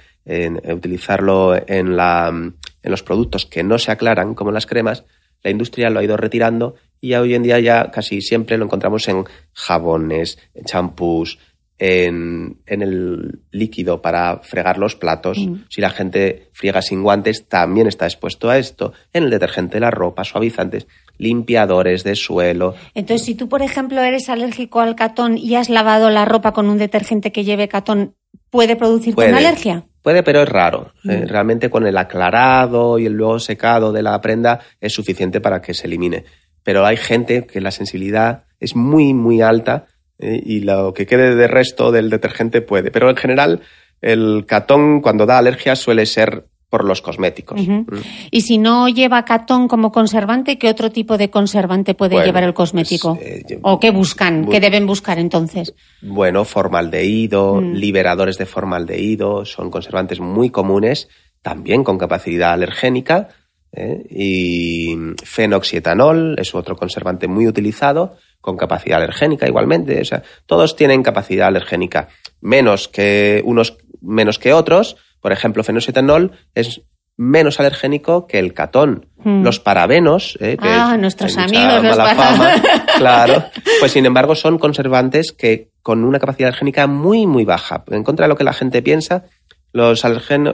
[0.74, 5.06] utilizarlo en, la, en los productos que no se aclaran, como las cremas,
[5.44, 9.08] la industria lo ha ido retirando y hoy en día ya casi siempre lo encontramos
[9.08, 11.40] en jabones, en champús,
[11.80, 15.38] en, el líquido para fregar los platos.
[15.38, 15.66] Mm.
[15.70, 18.94] Si la gente friega sin guantes, también está expuesto a esto.
[19.14, 20.88] En el detergente de la ropa, suavizantes,
[21.18, 22.76] limpiadores de suelo.
[22.94, 26.70] Entonces, si tú, por ejemplo, eres alérgico al catón y has lavado la ropa con
[26.70, 28.16] un detergente que lleve catón,
[28.50, 29.86] ¿puede producirte una alergia?
[30.02, 30.94] Puede, pero es raro.
[31.04, 31.28] Eh, mm.
[31.28, 35.74] realmente con el aclarado y el luego secado de la prenda es suficiente para que
[35.74, 36.24] se elimine.
[36.64, 39.86] Pero hay gente que la sensibilidad es muy, muy alta
[40.20, 42.92] eh, y lo que quede de resto del detergente puede.
[42.92, 43.62] Pero en general,
[44.02, 47.66] el catón cuando da alergia suele ser por los cosméticos.
[47.66, 47.84] Mm.
[48.30, 52.54] Y si no lleva catón como conservante, ¿qué otro tipo de conservante puede llevar el
[52.54, 53.16] cosmético?
[53.16, 54.50] Pues, eh, ¿O qué buscan?
[54.50, 55.74] ¿Qué deben buscar entonces?
[56.02, 57.74] Bueno, formaldehído, mm.
[57.74, 61.08] liberadores de formaldehído, son conservantes muy comunes,
[61.42, 63.30] también con capacidad alergénica.
[63.72, 64.04] ¿eh?
[64.10, 68.18] Y fenoxietanol es otro conservante muy utilizado
[68.48, 70.00] con capacidad alergénica igualmente.
[70.00, 72.08] O sea, todos tienen capacidad alergénica,
[72.40, 74.96] menos que unos menos que otros.
[75.20, 76.82] Por ejemplo, fenoxetanol es
[77.18, 79.08] menos alergénico que el catón.
[79.18, 79.44] Hmm.
[79.44, 82.54] Los parabenos, eh, que ah, nuestros amigos los fama,
[82.98, 83.44] claro,
[83.82, 87.84] pues sin embargo son conservantes que con una capacidad alergénica muy muy baja.
[87.88, 89.26] En contra de lo que la gente piensa,
[89.74, 90.06] los,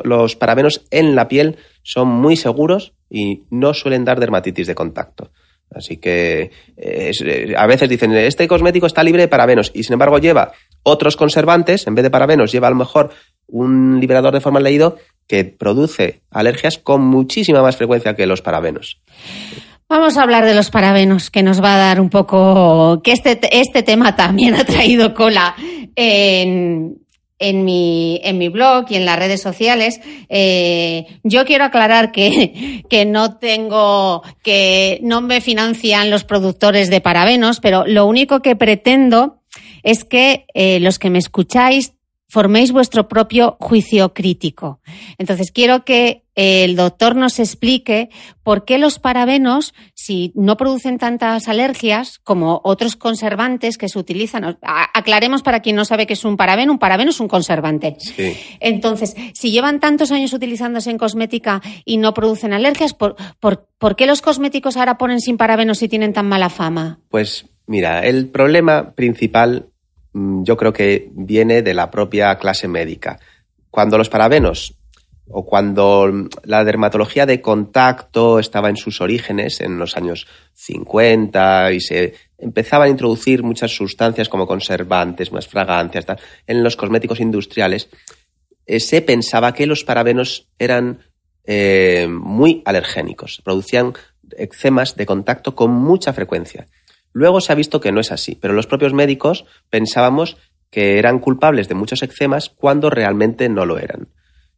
[0.04, 5.30] los parabenos en la piel son muy seguros y no suelen dar dermatitis de contacto.
[5.76, 9.94] Así que eh, eh, a veces dicen, este cosmético está libre de parabenos y sin
[9.94, 13.12] embargo lleva otros conservantes, en vez de parabenos lleva a lo mejor
[13.48, 19.00] un liberador de formaldehído que produce alergias con muchísima más frecuencia que los parabenos.
[19.90, 23.40] Vamos a hablar de los parabenos, que nos va a dar un poco, que este,
[23.52, 25.56] este tema también ha traído cola
[25.96, 27.03] en,
[27.44, 30.00] en mi, en mi blog y en las redes sociales.
[30.30, 37.02] Eh, yo quiero aclarar que, que no tengo, que no me financian los productores de
[37.02, 39.42] parabenos, pero lo único que pretendo
[39.84, 41.94] es que eh, los que me escucháis
[42.34, 44.80] forméis vuestro propio juicio crítico.
[45.20, 48.10] Entonces, quiero que el doctor nos explique
[48.42, 54.58] por qué los parabenos, si no producen tantas alergias como otros conservantes que se utilizan,
[54.64, 57.98] aclaremos para quien no sabe qué es un parabeno, un parabeno es un conservante.
[58.60, 64.08] Entonces, si llevan tantos años utilizándose en cosmética y no producen alergias, ¿por, por qué
[64.08, 67.00] los cosméticos ahora ponen sin parabenos y tienen tan mala fama?
[67.10, 69.68] Pues mira, el problema principal
[70.14, 73.20] yo creo que viene de la propia clase médica.
[73.70, 74.76] Cuando los parabenos
[75.30, 76.12] o cuando
[76.44, 82.88] la dermatología de contacto estaba en sus orígenes, en los años 50, y se empezaban
[82.88, 86.06] a introducir muchas sustancias como conservantes, más fragancias,
[86.46, 87.90] en los cosméticos industriales,
[88.66, 91.00] eh, se pensaba que los parabenos eran
[91.46, 93.94] eh, muy alergénicos, producían
[94.38, 96.68] eczemas de contacto con mucha frecuencia.
[97.14, 100.38] Luego se ha visto que no es así, pero los propios médicos pensábamos
[100.70, 104.10] que eran culpables de muchos eczemas cuando realmente no lo eran.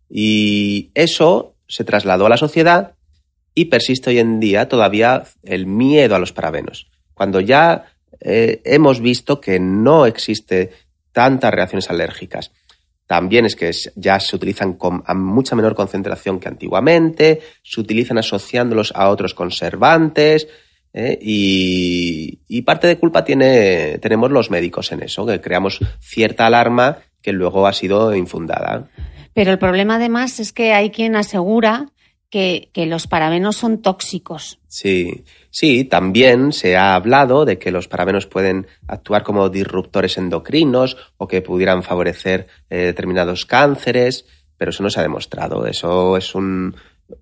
[0.09, 2.95] Y eso se trasladó a la sociedad
[3.53, 6.89] y persiste hoy en día todavía el miedo a los parabenos.
[7.13, 7.85] Cuando ya
[8.21, 10.71] eh, hemos visto que no existe
[11.11, 12.51] tantas reacciones alérgicas.
[13.07, 18.17] También es que ya se utilizan con, a mucha menor concentración que antiguamente, se utilizan
[18.17, 20.47] asociándolos a otros conservantes,
[20.95, 21.19] ¿eh?
[21.21, 27.31] y, parte de culpa tiene, tenemos los médicos en eso, que creamos cierta alarma que
[27.31, 28.87] luego ha sido infundada.
[29.33, 31.87] Pero el problema además es que hay quien asegura
[32.29, 34.59] que, los parabenos son tóxicos.
[34.67, 40.97] Sí, sí, también se ha hablado de que los parabenos pueden actuar como disruptores endocrinos
[41.17, 44.25] o que pudieran favorecer eh, determinados cánceres,
[44.57, 45.65] pero eso no se ha demostrado.
[45.65, 46.75] Eso es un,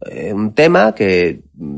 [0.05, 1.77] eh, un tema que mm,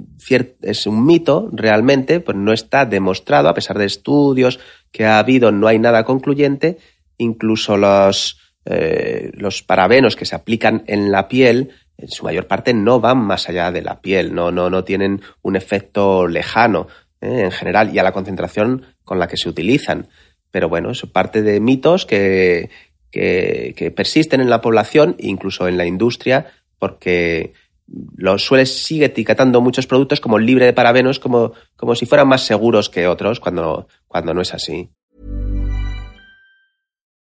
[0.62, 4.60] es un mito realmente, pues no está demostrado, a pesar de estudios
[4.92, 6.78] que ha habido, no hay nada concluyente.
[7.18, 12.74] Incluso los, eh, los parabenos que se aplican en la piel, en su mayor parte
[12.74, 16.88] no van más allá de la piel, no, no, no tienen un efecto lejano
[17.22, 17.44] ¿eh?
[17.46, 20.08] en general y a la concentración con la que se utilizan.
[20.52, 22.70] Pero bueno, es parte de mitos que,
[23.12, 26.48] que persisten en la población, incluso en la industria,
[26.80, 27.54] porque
[27.88, 32.46] lo suele sigue etiquetando muchos productos como libre de parabenos, como, como si fueran más
[32.46, 34.90] seguros que otros, cuando, cuando no es así.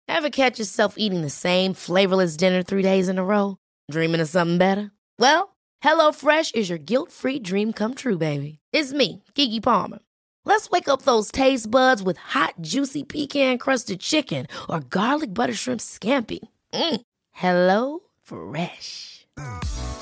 [0.09, 3.57] Ever catch yourself eating the same flavorless dinner three days in a row?
[3.90, 4.92] Dreaming of something better?
[5.18, 8.59] Well, HelloFresh is your guilt-free dream come true, baby.
[8.72, 9.98] It's me, Kiki Palmer.
[10.44, 15.81] Let's wake up those taste buds with hot, juicy pecan-crusted chicken or garlic butter shrimp
[15.81, 16.40] scampi.
[16.72, 17.01] Mm.
[17.31, 19.21] Hello Fresh.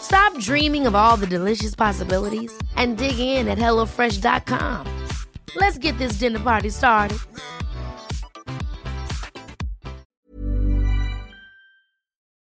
[0.02, 4.86] Stop dreaming of all the delicious possibilities and dig in at HelloFresh.com.
[5.56, 7.18] Let's get this dinner party started.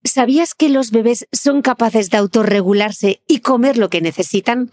[0.04, 4.72] ¿Sabías que los bebés son capaces de autorregularse y comer lo que necesitan?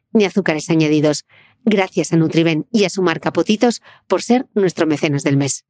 [0.13, 1.25] ni azúcares añadidos.
[1.63, 5.65] Gracias a Nutriben y a su marca Potitos por ser nuestro mecenas del mes.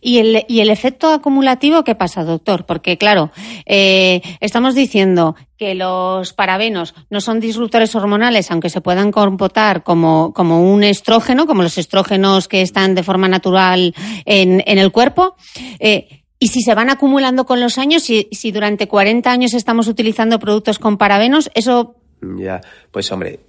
[0.00, 2.66] ¿Y el, ¿Y el efecto acumulativo qué pasa, doctor?
[2.66, 3.30] Porque, claro,
[3.64, 10.32] eh, estamos diciendo que los parabenos no son disruptores hormonales, aunque se puedan comportar como,
[10.34, 15.36] como un estrógeno, como los estrógenos que están de forma natural en, en el cuerpo.
[15.78, 19.88] Eh, y si se van acumulando con los años, si, si durante 40 años estamos
[19.88, 21.96] utilizando productos con parabenos, eso
[22.38, 23.40] ya, pues hombre,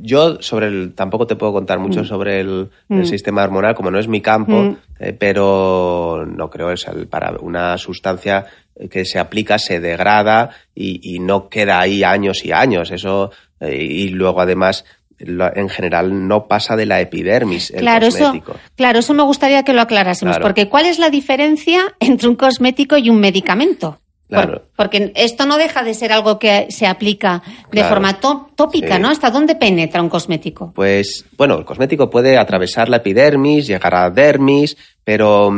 [0.00, 2.04] yo sobre el, tampoco te puedo contar mucho mm.
[2.04, 3.04] sobre el, el, mm.
[3.04, 4.76] sistema hormonal, como no es mi campo, mm.
[4.98, 8.46] eh, pero no creo es el, para una sustancia
[8.90, 12.90] que se aplica se degrada y, y no queda ahí años y años.
[12.90, 14.84] Eso eh, y luego además
[15.20, 18.52] en general no pasa de la epidermis el claro, cosmético.
[18.52, 20.46] Eso, claro, eso me gustaría que lo aclarásemos, claro.
[20.46, 24.00] porque ¿cuál es la diferencia entre un cosmético y un medicamento?
[24.28, 24.52] Claro.
[24.52, 27.88] Por, porque esto no deja de ser algo que se aplica de claro.
[27.88, 28.20] forma
[28.54, 29.02] tópica, sí.
[29.02, 29.08] ¿no?
[29.08, 30.72] ¿Hasta dónde penetra un cosmético?
[30.72, 35.52] Pues, bueno, el cosmético puede atravesar la epidermis, llegar a dermis, pero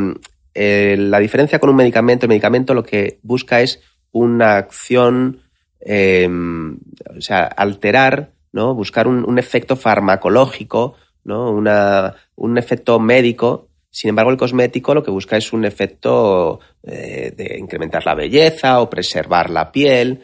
[0.55, 5.43] eh, la diferencia con un medicamento, el medicamento lo que busca es una acción,
[5.81, 8.75] eh, o sea, alterar ¿no?
[8.75, 11.51] Buscar un, un efecto farmacológico, ¿no?
[11.51, 13.69] Una, un efecto médico.
[13.91, 18.81] Sin embargo, el cosmético lo que busca es un efecto eh, de incrementar la belleza
[18.81, 20.21] o preservar la piel.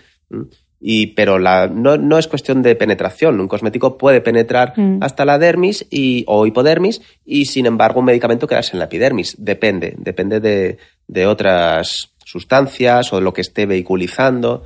[0.80, 3.40] Y, pero la, no, no, es cuestión de penetración.
[3.40, 5.02] Un cosmético puede penetrar mm.
[5.02, 9.36] hasta la dermis y, o hipodermis y, sin embargo, un medicamento quedarse en la epidermis.
[9.38, 14.64] Depende, depende de, de otras sustancias o de lo que esté vehiculizando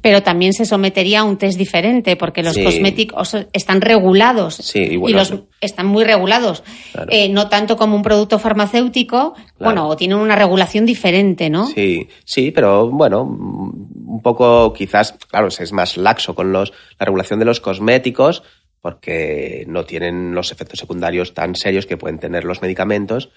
[0.00, 2.64] pero también se sometería a un test diferente porque los sí.
[2.64, 7.08] cosméticos están regulados sí, y, bueno, y los están muy regulados, claro.
[7.10, 9.54] eh, no tanto como un producto farmacéutico, claro.
[9.58, 11.66] bueno, o tienen una regulación diferente, ¿no?
[11.66, 17.38] Sí, sí, pero bueno, un poco quizás, claro, es más laxo con los, la regulación
[17.38, 18.42] de los cosméticos
[18.80, 23.30] porque no tienen los efectos secundarios tan serios que pueden tener los medicamentos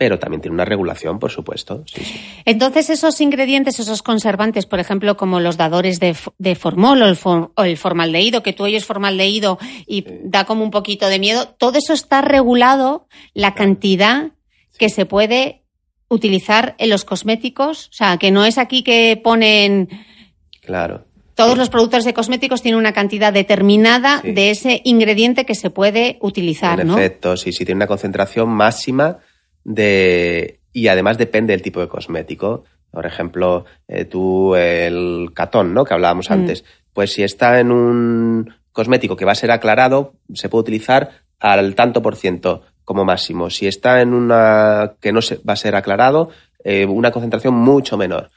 [0.00, 1.84] pero también tiene una regulación, por supuesto.
[1.84, 2.18] Sí, sí.
[2.46, 7.16] Entonces, esos ingredientes, esos conservantes, por ejemplo, como los dadores de, de formol o el,
[7.16, 10.06] for, o el, formaldehído, que tú oyes formaldehído y sí.
[10.24, 14.30] da como un poquito de miedo, todo eso está regulado, la cantidad
[14.78, 15.64] que se puede
[16.08, 17.88] utilizar en los cosméticos.
[17.88, 19.90] O sea, que no es aquí que ponen.
[20.62, 21.04] Claro.
[21.34, 26.16] Todos los productos de cosméticos tienen una cantidad determinada de ese ingrediente que se puede
[26.22, 26.96] utilizar, en ¿no?
[26.96, 29.18] efecto, sí, sí, tiene una concentración máxima
[29.64, 32.64] de y además depende del tipo de cosmético.
[32.90, 35.84] Por ejemplo, eh, tú el catón, ¿no?
[35.84, 36.32] Que hablábamos mm.
[36.32, 36.64] antes.
[36.92, 41.74] Pues si está en un cosmético que va a ser aclarado, se puede utilizar al
[41.74, 43.50] tanto por ciento como máximo.
[43.50, 46.30] Si está en una que no se, va a ser aclarado,
[46.64, 48.30] eh, una concentración mucho menor.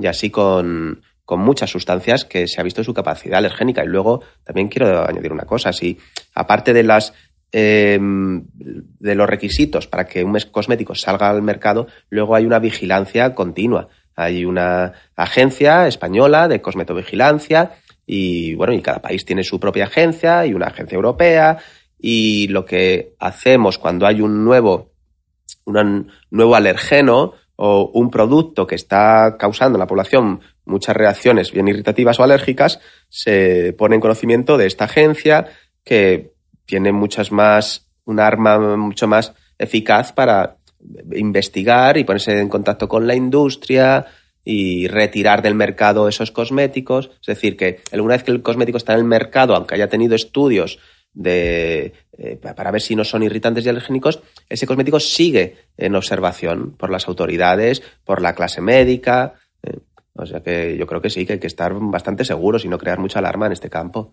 [0.00, 3.84] Y así con, con muchas sustancias que se ha visto su capacidad alergénica.
[3.84, 5.72] Y luego también quiero añadir una cosa.
[5.72, 5.98] Si
[6.34, 7.14] aparte de las
[7.52, 13.34] eh, de los requisitos para que un cosmético salga al mercado, luego hay una vigilancia
[13.34, 13.88] continua.
[14.14, 17.72] Hay una agencia española de cosmetovigilancia
[18.06, 21.58] y bueno, y cada país tiene su propia agencia y una agencia europea
[21.98, 24.92] y lo que hacemos cuando hay un nuevo,
[25.64, 31.68] un nuevo alergeno o un producto que está causando en la población muchas reacciones bien
[31.68, 35.46] irritativas o alérgicas, se pone en conocimiento de esta agencia
[35.84, 36.31] que
[36.64, 40.56] tiene muchas más, un arma mucho más eficaz para
[41.14, 44.06] investigar y ponerse en contacto con la industria
[44.44, 47.10] y retirar del mercado esos cosméticos.
[47.20, 50.14] Es decir, que alguna vez que el cosmético está en el mercado, aunque haya tenido
[50.14, 50.78] estudios
[51.14, 56.72] de, eh, para ver si no son irritantes y alergénicos, ese cosmético sigue en observación
[56.76, 59.34] por las autoridades, por la clase médica.
[59.62, 59.78] Eh,
[60.14, 62.78] o sea que yo creo que sí, que hay que estar bastante seguros y no
[62.78, 64.12] crear mucha alarma en este campo.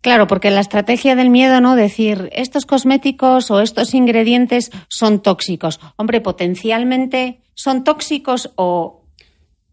[0.00, 1.76] Claro, porque la estrategia del miedo, ¿no?
[1.76, 5.78] Decir, estos cosméticos o estos ingredientes son tóxicos.
[5.96, 9.04] Hombre, potencialmente son tóxicos o.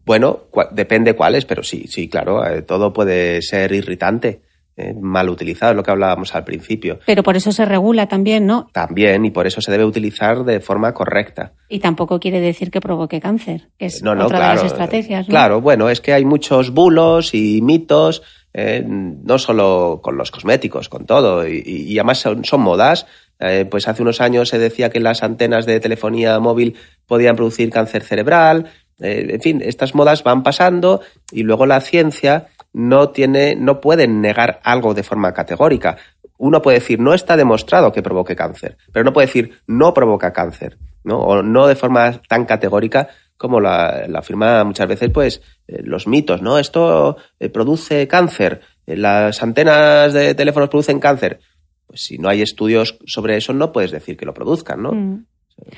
[0.04, 0.40] Bueno,
[0.72, 4.42] depende cuáles, pero sí, sí, claro, eh, todo puede ser irritante.
[4.80, 7.00] Eh, mal utilizado, es lo que hablábamos al principio.
[7.04, 8.68] Pero por eso se regula también, ¿no?
[8.72, 11.52] También, y por eso se debe utilizar de forma correcta.
[11.68, 15.26] Y tampoco quiere decir que provoque cáncer, que es otra de las estrategias.
[15.26, 15.32] ¿no?
[15.32, 18.22] Claro, bueno, es que hay muchos bulos y mitos,
[18.54, 23.06] eh, no solo con los cosméticos, con todo, y, además son, modas.
[23.40, 26.76] Eh, pues hace unos años se decía que las antenas de telefonía móvil
[27.06, 28.70] podían producir cáncer cerebral.
[29.00, 34.60] en fin, estas modas van pasando y luego la ciencia no tiene, no pueden negar
[34.64, 35.96] algo de forma categórica.
[36.36, 40.32] Uno puede decir no está demostrado que provoque cáncer, pero no puede decir no provoca
[40.32, 41.18] cáncer, ¿no?
[41.18, 46.42] O no de forma tan categórica como la, afirma muchas veces, pues, eh, los mitos,
[46.42, 46.58] ¿no?
[46.58, 51.40] Esto eh, produce cáncer, eh, las antenas de teléfonos producen cáncer.
[51.86, 54.92] Pues si no hay estudios sobre eso, no puedes decir que lo produzcan, ¿no?
[54.92, 55.24] Mm.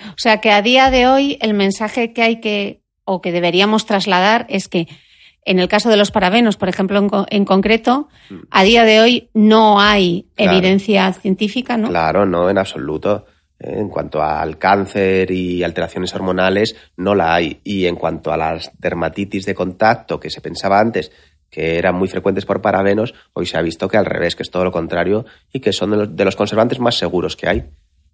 [0.08, 3.86] O sea que a día de hoy el mensaje que hay que, o que deberíamos
[3.86, 4.88] trasladar es que
[5.44, 8.34] en el caso de los parabenos, por ejemplo, en, concreto, mm.
[8.50, 11.88] a día de hoy no hay evidencia científica, ¿no?
[11.88, 13.26] Claro, no, en absoluto.
[13.62, 17.61] En cuanto al cáncer y alteraciones hormonales, no la hay.
[17.62, 21.12] Y en cuanto a las dermatitis de contacto, que se pensaba antes
[21.50, 24.50] que eran muy frecuentes por parabenos, hoy se ha visto que al revés, que es
[24.50, 27.64] todo lo contrario y que son de los, de los conservantes más seguros que hay.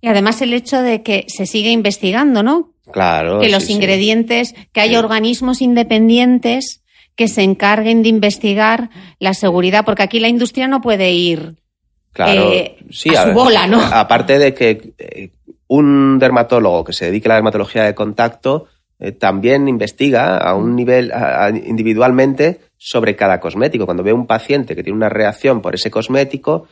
[0.00, 2.72] Y además el hecho de que se sigue investigando, ¿no?
[2.90, 3.40] Claro.
[3.40, 6.82] Que los ingredientes, que hay organismos independientes
[7.14, 11.56] que se encarguen de investigar la seguridad, porque aquí la industria no puede ir
[12.12, 12.76] claro, eh,
[13.16, 13.80] a su bola, ¿no?
[13.80, 15.30] Aparte de que eh,
[15.68, 18.66] un dermatólogo que se dedique a la dermatología de contacto
[18.98, 21.12] eh, también investiga a un nivel
[21.64, 23.84] individualmente sobre cada cosmético.
[23.84, 26.66] Cuando ve un paciente que tiene una reacción por ese cosmético,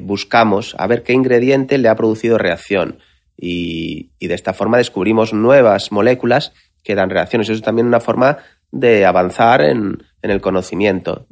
[0.00, 2.98] buscamos a ver qué ingrediente le ha producido reacción.
[3.36, 7.48] Y, y, de esta forma descubrimos nuevas moléculas que dan reacciones.
[7.48, 8.38] Eso es también una forma
[8.70, 11.26] de avanzar en, el conocimiento.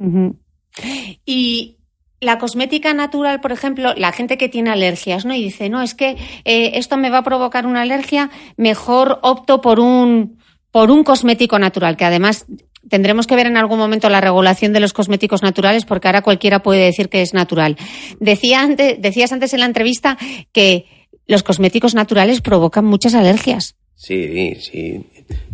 [1.25, 1.77] Y
[2.21, 5.33] la cosmética natural, por ejemplo, la gente que tiene alergias, ¿no?
[5.33, 9.61] Y dice, no, es que eh, esto me va a provocar una alergia, mejor opto
[9.61, 10.39] por un,
[10.71, 12.45] por un cosmético natural, que además
[12.89, 16.61] tendremos que ver en algún momento la regulación de los cosméticos naturales, porque ahora cualquiera
[16.61, 17.77] puede decir que es natural.
[18.19, 20.17] Decía antes, decías antes en la entrevista
[20.51, 20.85] que
[21.27, 23.75] los cosméticos naturales provocan muchas alergias.
[23.95, 25.05] Sí, sí.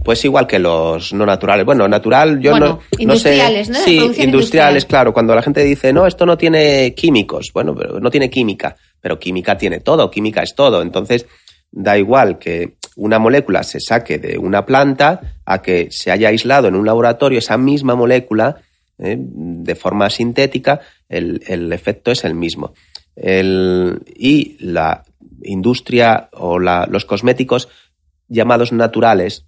[0.03, 1.65] Pues igual que los no naturales.
[1.65, 3.79] Bueno, natural, yo no, industriales, ¿no?
[3.79, 5.13] Sí, industriales, claro.
[5.13, 7.51] Cuando la gente dice, no, esto no tiene químicos.
[7.53, 8.75] Bueno, pero no tiene química.
[8.99, 10.81] Pero química tiene todo, química es todo.
[10.81, 11.25] Entonces,
[11.71, 16.67] da igual que una molécula se saque de una planta a que se haya aislado
[16.67, 18.57] en un laboratorio esa misma molécula
[18.99, 19.15] ¿eh?
[19.17, 22.73] de forma sintética, el, el, efecto es el mismo.
[23.15, 25.03] El, y la
[25.43, 27.69] industria o la, los cosméticos
[28.27, 29.45] llamados naturales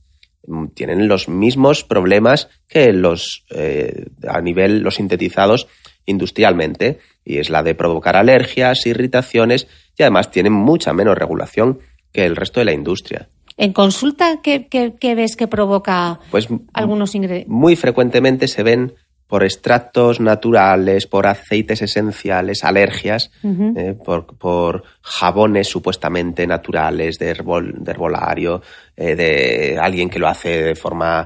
[0.73, 5.67] tienen los mismos problemas que los eh, a nivel los sintetizados
[6.05, 9.67] industrialmente y es la de provocar alergias, irritaciones
[9.97, 11.79] y además tienen mucha menos regulación
[12.11, 13.29] que el resto de la industria.
[13.57, 14.67] ¿En consulta qué,
[15.15, 17.49] ves que provoca pues, algunos ingredientes?
[17.49, 18.93] Muy frecuentemente se ven
[19.27, 28.61] por extractos naturales, por aceites esenciales, alergias, eh, por, jabones supuestamente naturales de, herbolario,
[28.95, 31.25] eh, de alguien que lo hace de forma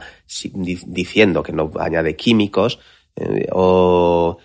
[0.86, 2.80] diciendo que no añade químicos,
[3.16, 4.38] eh, o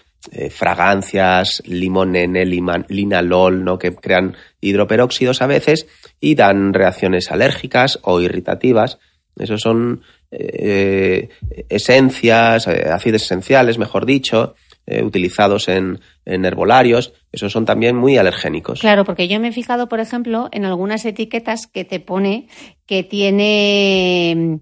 [0.50, 3.76] fragancias, limonene, linalol, ¿no?
[3.76, 5.88] que crean hidroperóxidos a veces
[6.20, 9.00] y dan reacciones alérgicas o irritativas.
[9.36, 10.02] Esos son
[10.34, 11.28] eh,
[11.68, 14.54] esencias, eh, ácidos esenciales, mejor dicho,
[14.86, 18.80] eh, utilizados en, herbolarios, esos son también muy alergénicos.
[18.80, 22.48] Claro, porque yo me he fijado, por ejemplo, en algunas etiquetas que te pone
[22.86, 24.60] que tiene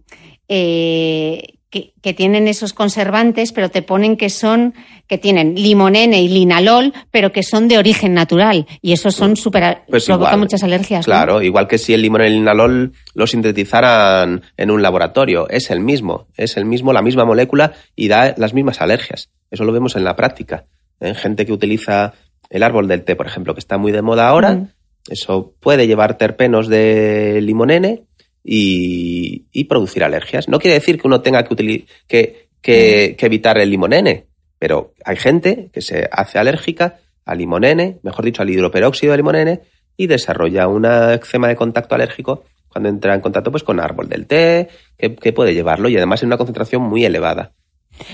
[1.71, 4.75] que, tienen esos conservantes, pero te ponen que son,
[5.07, 8.67] que tienen limonene y linalol, pero que son de origen natural.
[8.83, 11.05] Y esos son súper, pues provoca muchas alergias.
[11.05, 15.49] Claro, igual que si el limonene y el linalol lo sintetizaran en un laboratorio.
[15.49, 19.31] Es el mismo, es el mismo, la misma molécula y da las mismas alergias.
[19.51, 20.65] Eso lo vemos en la práctica.
[20.99, 22.15] En gente que utiliza
[22.51, 24.69] el árbol del té, por ejemplo, que está muy de moda ahora, Mm.
[25.09, 28.05] eso puede llevar terpenos de limonene
[28.45, 30.49] y, y producir alergias.
[30.49, 34.27] No quiere decir que uno tenga que, utili- que, que- que evitar el limonene,
[34.59, 39.61] pero hay gente que se hace alérgica al limonene, mejor dicho, al hidroperóxido de limonene,
[39.97, 44.27] y desarrolla una eczema de contacto alérgico cuando entra en contacto pues, con árbol del
[44.27, 47.53] té, que, que puede llevarlo, y además en una concentración muy elevada.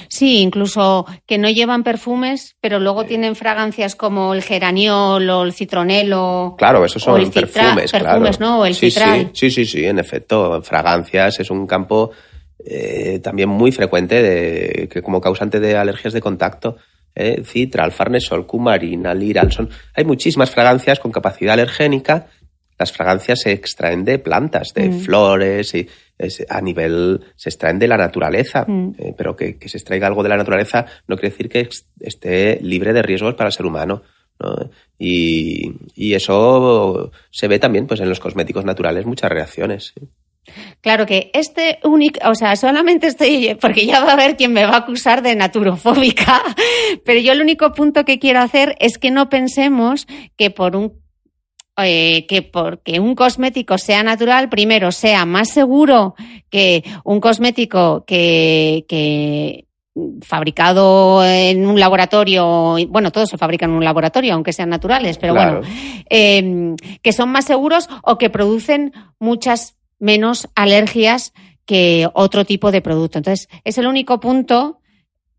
[0.08, 5.52] Sí, incluso que no llevan perfumes, pero luego tienen fragancias como el geraniol o el
[5.52, 6.54] citronelo.
[6.58, 8.52] Claro, esos son el perfumes, perfumes, claro.
[8.52, 8.60] ¿no?
[8.60, 9.30] O el sí, citral.
[9.32, 10.62] Sí, sí, sí, sí, en efecto.
[10.62, 12.10] Fragancias es un campo
[12.64, 16.76] eh, también muy frecuente de, que como causante de alergias de contacto.
[17.14, 17.42] ¿eh?
[17.44, 19.52] Citral, farnesol, cumarina, liral.
[19.52, 22.26] Son, hay muchísimas fragancias con capacidad alergénica.
[22.78, 25.00] Las fragancias se extraen de plantas, de Mm.
[25.00, 28.64] flores, y es- a nivel, se extraen de la naturaleza.
[28.68, 28.90] Mm.
[28.98, 31.68] Eh, pero que, que se extraiga algo de la naturaleza no quiere decir que
[32.00, 34.02] esté libre de riesgos para el ser humano.
[34.38, 34.70] ¿no?
[34.98, 39.94] Y, y eso se ve también pues, en los cosméticos naturales, muchas reacciones.
[39.98, 40.06] ¿sí?
[40.82, 44.64] Claro que este único, o sea, solamente estoy, porque ya va a haber quien me
[44.66, 46.42] va a acusar de naturofóbica,
[47.04, 50.06] pero yo el único punto que quiero hacer es que no pensemos
[50.36, 50.92] que por un
[51.78, 56.14] eh, que porque un cosmético sea natural, primero sea más seguro
[56.50, 59.66] que un cosmético que, que
[60.22, 65.34] fabricado en un laboratorio, bueno, todos se fabrican en un laboratorio, aunque sean naturales, pero
[65.34, 65.60] Claro.
[65.60, 65.74] bueno,
[66.10, 71.32] eh, que son más seguros o que producen muchas menos alergias
[71.64, 73.18] que otro tipo de producto.
[73.18, 74.80] Entonces, es el único punto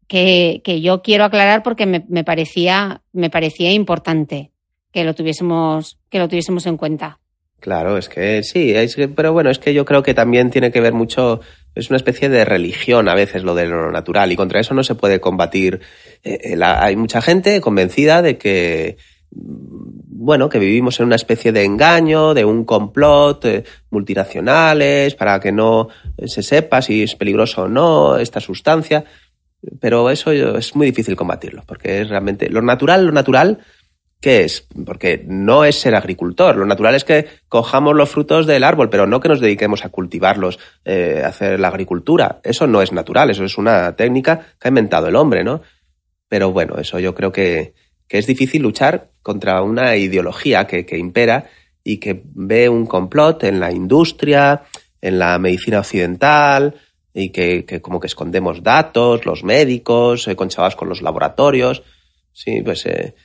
[0.07, 4.51] que, que yo quiero aclarar porque me, me parecía, me parecía importante
[4.91, 7.19] que lo tuviésemos, que lo tuviésemos en cuenta.
[7.59, 10.71] Claro, es que sí, es que- pero bueno, es que yo creo que también tiene
[10.71, 11.39] que ver mucho,
[11.73, 14.83] es una especie de religión a veces lo de lo natural y contra eso no
[14.83, 15.81] se puede combatir.
[16.23, 18.97] Eh, eh, hay mucha gente convencida de que,
[19.31, 25.39] mm, bueno, que vivimos en una especie de engaño, de un complot, eh, multinacionales, para
[25.39, 29.03] que no eh, se sepa si es peligroso o no esta sustancia,
[29.79, 33.59] pero eso es muy difícil combatirlo, porque es realmente lo natural, lo natural
[34.19, 34.67] ¿Qué es?
[34.85, 36.55] Porque no es ser agricultor.
[36.55, 39.89] Lo natural es que cojamos los frutos del árbol, pero no que nos dediquemos a
[39.89, 42.39] cultivarlos, eh, a hacer la agricultura.
[42.43, 45.61] Eso no es natural, eso es una técnica que ha inventado el hombre, ¿no?
[46.27, 47.73] Pero bueno, eso yo creo que,
[48.07, 51.45] que es difícil luchar contra una ideología que, impera
[51.83, 54.63] y que ve un complot en la industria,
[54.99, 56.75] en la medicina occidental,
[57.13, 61.83] y que, que como que escondemos datos, los médicos, eh, conchavados con los laboratorios.
[62.33, 63.15] Sí, pues eh,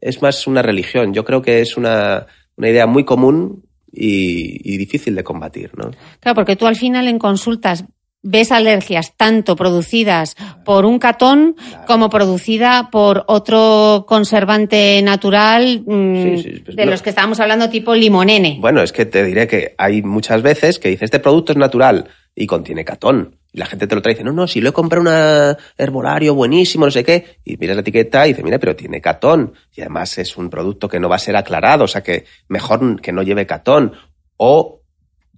[0.00, 1.12] es más una religión.
[1.14, 5.90] Yo creo que es una, una idea muy común y, y difícil de combatir, ¿no?
[6.20, 7.84] Claro, porque tú al final en consultas
[8.22, 11.56] ves alergias tanto producidas por un catón
[11.86, 17.40] como producida por otro conservante natural mm, Sí, sí, pues de no- los que estábamos
[17.40, 18.58] hablando tipo limonene.
[18.60, 22.08] Bueno, es que te diré que hay muchas veces que dices, este producto es natural
[22.42, 23.36] y contiene catón.
[23.52, 25.56] Y la gente te lo trae y dice, no, no, si lo he comprado un
[25.76, 27.36] herbolario buenísimo, no sé qué.
[27.44, 29.52] Y miras la etiqueta y dices, mira, pero tiene catón.
[29.74, 33.00] Y además es un producto que no va a ser aclarado, o sea que mejor
[33.02, 33.92] que no lleve catón.
[34.38, 34.80] O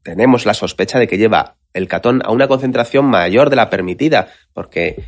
[0.05, 4.29] tenemos la sospecha de que lleva el catón a una concentración mayor de la permitida,
[4.53, 5.07] porque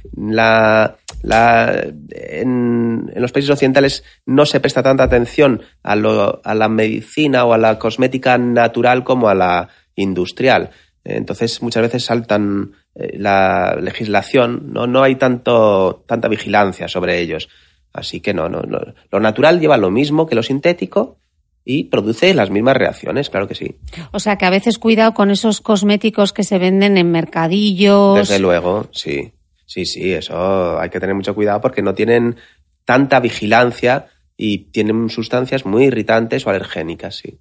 [1.23, 7.45] en, en los países occidentales no se presta tanta atención a, lo- a la medicina
[7.45, 10.71] o a la cosmética natural como a la industrial.
[11.05, 17.49] Entonces muchas veces saltan eh, la legislación, no, no hay tanto, tanta vigilancia sobre ellos.
[17.93, 18.81] Así que no, no, no.
[19.11, 21.19] Lo natural lleva lo mismo que lo sintético
[21.65, 23.77] y produce las mismas reacciones, claro que sí.
[24.13, 28.17] O sea que a veces cuidado con esos cosméticos que se venden en mercadillos.
[28.17, 29.33] Desde luego, sí.
[29.67, 32.37] Sí, sí, eso hay que tener mucho cuidado porque no tienen
[32.85, 37.39] tanta vigilancia y tienen sustancias muy irritantes o alergénicas, sí.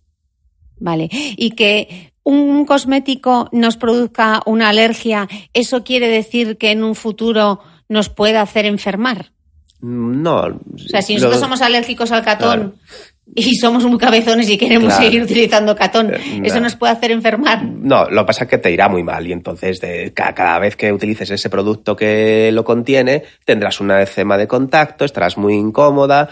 [0.80, 1.10] Vale.
[1.12, 7.60] Y que un cosmético nos produzca una alergia, ¿eso quiere decir que en un futuro
[7.90, 9.32] nos pueda hacer enfermar?
[9.82, 10.46] No.
[10.46, 12.76] O sea, si nosotros somos alérgicos al catón
[13.36, 15.04] y somos muy cabezones y queremos Claro.
[15.04, 16.62] seguir utilizando catón, Eh, ¿eso no.
[16.62, 17.64] nos puede hacer enfermar?
[17.66, 20.78] No, lo que pasa es que te irá muy mal y entonces de, cada vez
[20.78, 26.30] que utilices ese producto que lo contiene tendrás una eczema de contacto, estarás muy incómoda.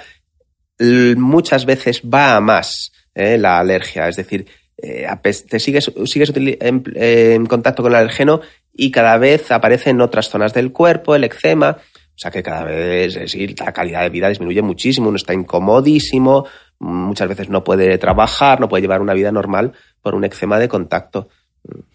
[1.17, 3.37] Muchas veces va a más ¿eh?
[3.37, 4.47] la alergia, es decir,
[4.81, 8.41] eh, te sigues, sigues en, eh, en contacto con el alergeno
[8.73, 11.77] y cada vez aparece en otras zonas del cuerpo el eczema.
[12.13, 15.33] O sea que cada vez es decir, la calidad de vida disminuye muchísimo, uno está
[15.33, 16.45] incomodísimo,
[16.79, 20.67] muchas veces no puede trabajar, no puede llevar una vida normal por un eczema de
[20.67, 21.29] contacto.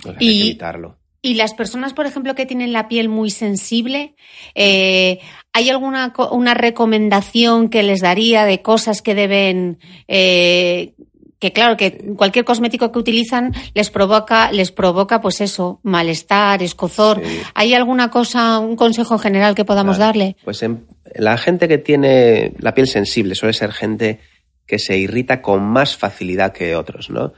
[0.05, 0.97] Hay Y- que evitarlo.
[1.23, 4.15] Y las personas, por ejemplo, que tienen la piel muy sensible,
[4.55, 5.19] eh,
[5.53, 10.95] ¿hay alguna una recomendación que les daría de cosas que deben eh,
[11.39, 17.21] que claro, que cualquier cosmético que utilizan les provoca, les provoca pues eso, malestar, escozor.
[17.55, 20.37] ¿Hay alguna cosa, un consejo general que podamos darle?
[20.45, 24.21] Pues en, la gente que tiene la piel sensible suele ser gente
[24.67, 27.33] que se irrita con más facilidad que otros, ¿no?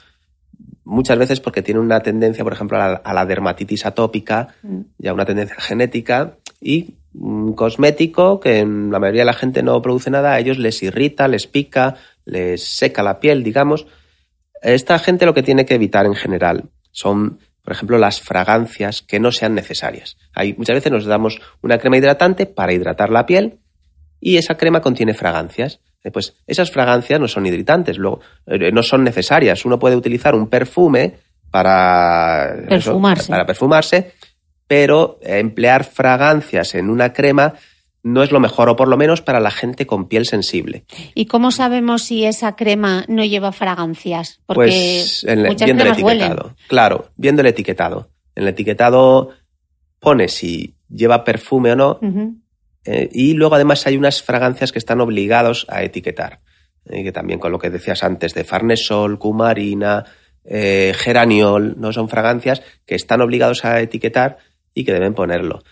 [0.85, 4.81] Muchas veces porque tiene una tendencia, por ejemplo, a la, dermatitis atópica, mm.
[4.99, 9.81] ya una tendencia genética, y un cosmético que en la mayoría de la gente no
[9.83, 11.97] produce nada, a ellos les irrita, les pica,
[12.29, 13.87] les seca la piel, digamos.
[14.63, 19.21] Esta gente lo que tiene que evitar en general son, por ejemplo, las fragancias que
[19.21, 20.17] no sean necesarias.
[20.35, 23.59] Hay, muchas veces nos damos una crema hidratante para hidratar la piel
[24.21, 25.81] y esa crema contiene fragancias.
[26.05, 29.65] Eh, pues esas fragancias no son hidratantes, luego, eh, no son necesarias.
[29.65, 31.15] Uno puede utilizar un perfume
[31.51, 34.13] para perfumarse, para perfumarse
[34.69, 37.55] pero emplear fragancias en una crema
[38.03, 40.85] no es lo mejor, o por lo menos para la gente con piel sensible.
[41.15, 44.41] ¿Y cómo sabemos si esa crema no lleva fragancias?
[44.47, 45.25] Porque pues
[45.65, 46.55] viendo el etiquetado.
[46.69, 48.11] Claro, viendo el etiquetado.
[48.35, 49.31] En el etiquetado
[49.99, 52.01] pone si lleva perfume o no.
[52.85, 56.41] Eh, y luego además hay unas fragancias que están obligados a etiquetar.
[56.89, 60.05] Y que también con lo que decías antes de Farnesol, Cumarina,
[60.45, 64.39] eh, Geraniol, no son fragancias que están obligados a etiquetar
[64.73, 65.63] y que deben ponerlo.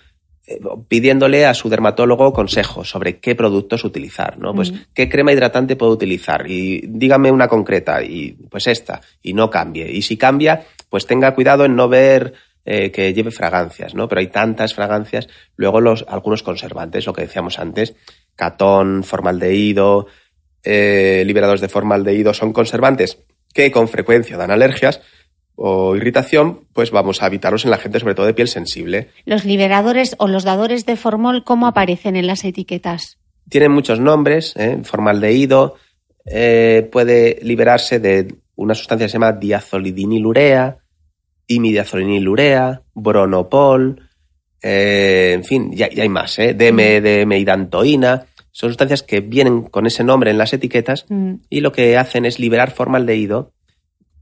[0.49, 4.55] Eh, pidiéndole a su dermatólogo consejos sobre qué productos utilizar, ¿no?
[4.55, 9.51] Pues qué crema hidratante puedo utilizar y dígame una concreta y pues esta y no
[9.51, 9.91] cambie.
[9.91, 12.35] Y si cambia, pues tenga cuidado en no ver
[12.65, 14.07] eh, que lleve fragancias, ¿no?
[14.07, 15.27] Pero hay tantas fragancias.
[15.57, 17.97] Luego los algunos conservantes, lo que decíamos antes,
[18.37, 20.07] catón, formaldehído,
[20.63, 23.19] eh, liberados de formaldehído son conservantes
[23.53, 25.01] que con frecuencia dan alergias
[25.57, 29.09] o irritación, pues vamos a evitarlos en la gente, sobre todo de piel sensible.
[29.25, 33.19] Los liberadores o los dadores de formol, ¿cómo aparecen en las etiquetas?
[33.49, 34.79] Tienen muchos nombres, ¿eh?
[34.83, 35.75] formaldehído,
[36.27, 40.79] eh, puede liberarse de una sustancia que se llama diazolidinilurea,
[41.47, 44.09] imidiazolinilurea, bronopol,
[44.63, 46.55] eh, en fin, ya, hay más, ¿eh?
[46.55, 47.47] DM,
[48.51, 51.35] son sustancias que vienen con ese nombre en las etiquetas mm.
[51.51, 53.53] y lo que hacen es liberar formaldehído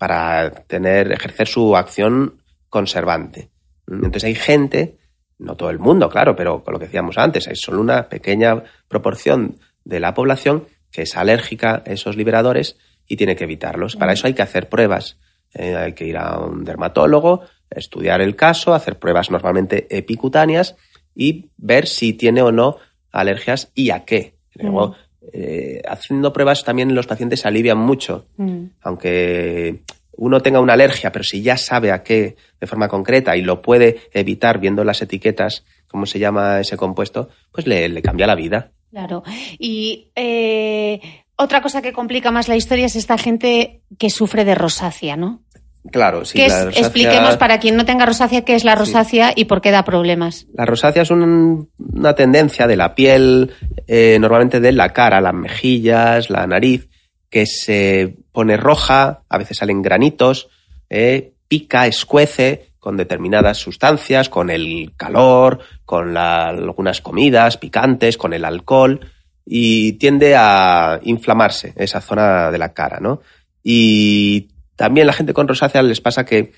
[0.06, 3.48] para tener, ejercer su acción conservante.
[3.86, 4.98] Entonces hay gente,
[5.38, 8.64] no todo el mundo, claro, pero con lo que decíamos antes, hay solo una pequeña
[8.86, 12.76] proporción de la población que es alérgica a esos liberadores
[13.08, 13.96] y tiene que evitarlos.
[13.96, 15.16] Para eso hay que hacer pruebas.
[15.54, 17.40] Eh, hay que ir a un dermatólogo,
[17.70, 20.76] estudiar el caso, hacer pruebas normalmente epicutáneas
[21.14, 22.76] y ver si tiene o no
[23.10, 24.34] alergias y a qué.
[24.52, 24.96] Luego,
[25.32, 28.64] eh, haciendo pruebas también los pacientes alivian mucho, mm.
[28.82, 29.82] aunque
[30.16, 33.62] uno tenga una alergia, pero si ya sabe a qué de forma concreta y lo
[33.62, 38.72] puede evitar viendo las etiquetas, cómo se llama ese compuesto, pues le, cambia la vida.
[38.90, 39.22] Claro.
[39.58, 41.00] Y eh,
[41.36, 45.42] otra cosa que complica más la historia es esta gente que sufre de rosácea, ¿no?
[45.90, 46.40] Claro, sí.
[46.40, 50.46] Expliquemos para quien no tenga rosácea qué es la rosácea y por qué da problemas.
[50.54, 53.52] La rosácea es una tendencia de la piel,
[53.86, 56.88] eh, normalmente de la cara, las mejillas, la nariz,
[57.28, 60.48] que se pone roja, a veces salen granitos,
[60.88, 68.44] eh, pica, escuece con determinadas sustancias, con el calor, con algunas comidas picantes, con el
[68.44, 69.00] alcohol,
[69.44, 73.20] y tiende a inflamarse esa zona de la cara, ¿no?
[73.62, 76.52] Y también la gente con rosácea les pasa que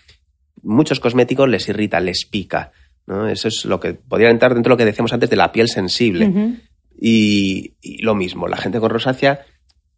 [0.62, 2.72] muchos cosméticos les irrita, les pica.
[3.06, 3.28] ¿no?
[3.28, 5.68] Eso es lo que podría entrar dentro de lo que decíamos antes de la piel
[5.68, 6.60] sensible.
[6.98, 9.40] y, lo mismo, la gente con rosácea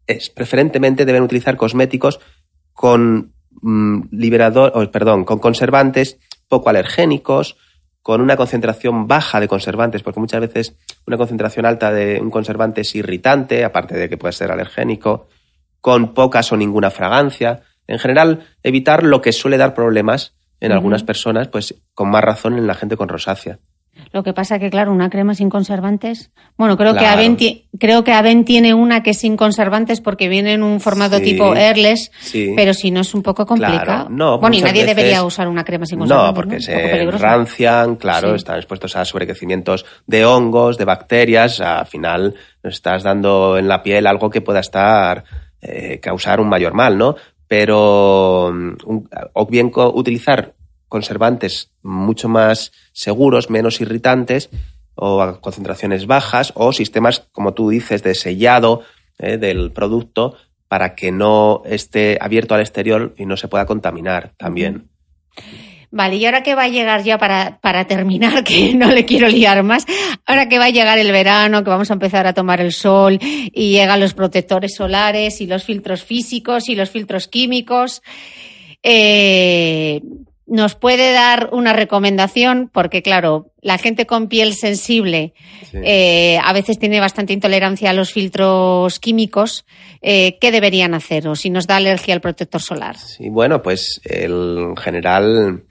[0.07, 2.19] es preferentemente deben utilizar cosméticos
[2.73, 6.17] con mm, liberador, perdón, con conservantes
[6.47, 7.57] poco alergénicos,
[8.01, 12.81] con una concentración baja de conservantes, porque muchas veces una concentración alta de un conservante
[12.81, 15.27] es irritante, aparte de que puede ser alergénico,
[15.79, 21.03] con pocas o ninguna fragancia en general, evitar lo que suele dar problemas en algunas
[21.03, 23.57] personas, pues con más razón en la gente con rosácea.
[24.13, 26.31] Lo que pasa que, claro, una crema sin conservantes.
[26.55, 27.37] Bueno, creo que Aven,
[27.79, 31.53] creo que Aven tiene una que es sin conservantes porque viene en un formato tipo
[31.53, 32.11] airless,
[32.55, 34.07] pero si no es un poco complicado.
[34.09, 36.29] No, bueno, y nadie debería usar una crema sin conservantes.
[36.29, 41.59] No, porque se rancian, claro, están expuestos a sobrecrecimientos de hongos, de bacterias.
[41.59, 45.23] Al final estás dando en la piel algo que pueda estar
[45.61, 47.15] eh, causar un mayor mal, ¿no?
[47.49, 48.77] Pero mm,
[49.33, 50.53] o bien utilizar
[50.87, 54.49] conservantes mucho más seguros, menos irritantes,
[54.95, 58.83] o a concentraciones bajas, o sistemas, como tú dices, de sellado
[59.17, 60.35] eh, del producto
[60.67, 64.89] para que no esté abierto al exterior y no se pueda contaminar también.
[65.91, 69.27] Vale, y ahora que va a llegar ya para, para terminar, que no le quiero
[69.27, 69.85] liar más,
[70.25, 73.17] ahora que va a llegar el verano, que vamos a empezar a tomar el sol
[73.21, 78.03] y llegan los protectores solares y los filtros físicos y los filtros químicos,
[78.83, 80.01] eh,
[80.45, 85.33] nos puede dar una recomendación, porque claro, la gente con piel sensible
[85.73, 89.65] eh, a veces tiene bastante intolerancia a los filtros químicos.
[90.01, 92.97] Eh, ¿Qué deberían hacer o si nos da alergia al protector solar?
[92.97, 95.65] Sí, bueno, pues en general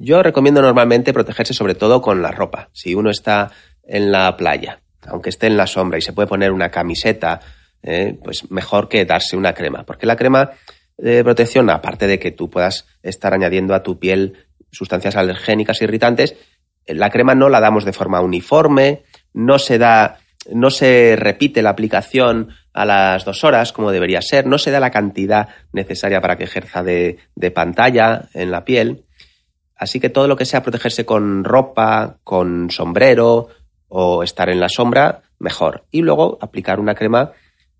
[0.00, 2.68] yo recomiendo normalmente protegerse sobre todo con la ropa.
[2.72, 3.50] Si uno está
[3.82, 7.40] en la playa, aunque esté en la sombra y se puede poner una camiseta,
[7.82, 10.50] eh, pues mejor que darse una crema, porque la crema
[10.96, 16.36] de protección, aparte de que tú puedas estar añadiendo a tu piel sustancias alergénicas irritantes,
[16.86, 19.02] la crema no la damos de forma uniforme,
[19.32, 20.18] no se da,
[20.52, 24.80] no se repite la aplicación a las dos horas como debería ser, no se da
[24.80, 29.04] la cantidad necesaria para que ejerza de pantalla en la piel.
[29.78, 33.48] Así que todo lo que sea protegerse con ropa, con sombrero
[33.88, 35.84] o estar en la sombra, mejor.
[35.90, 37.32] Y luego aplicar una crema,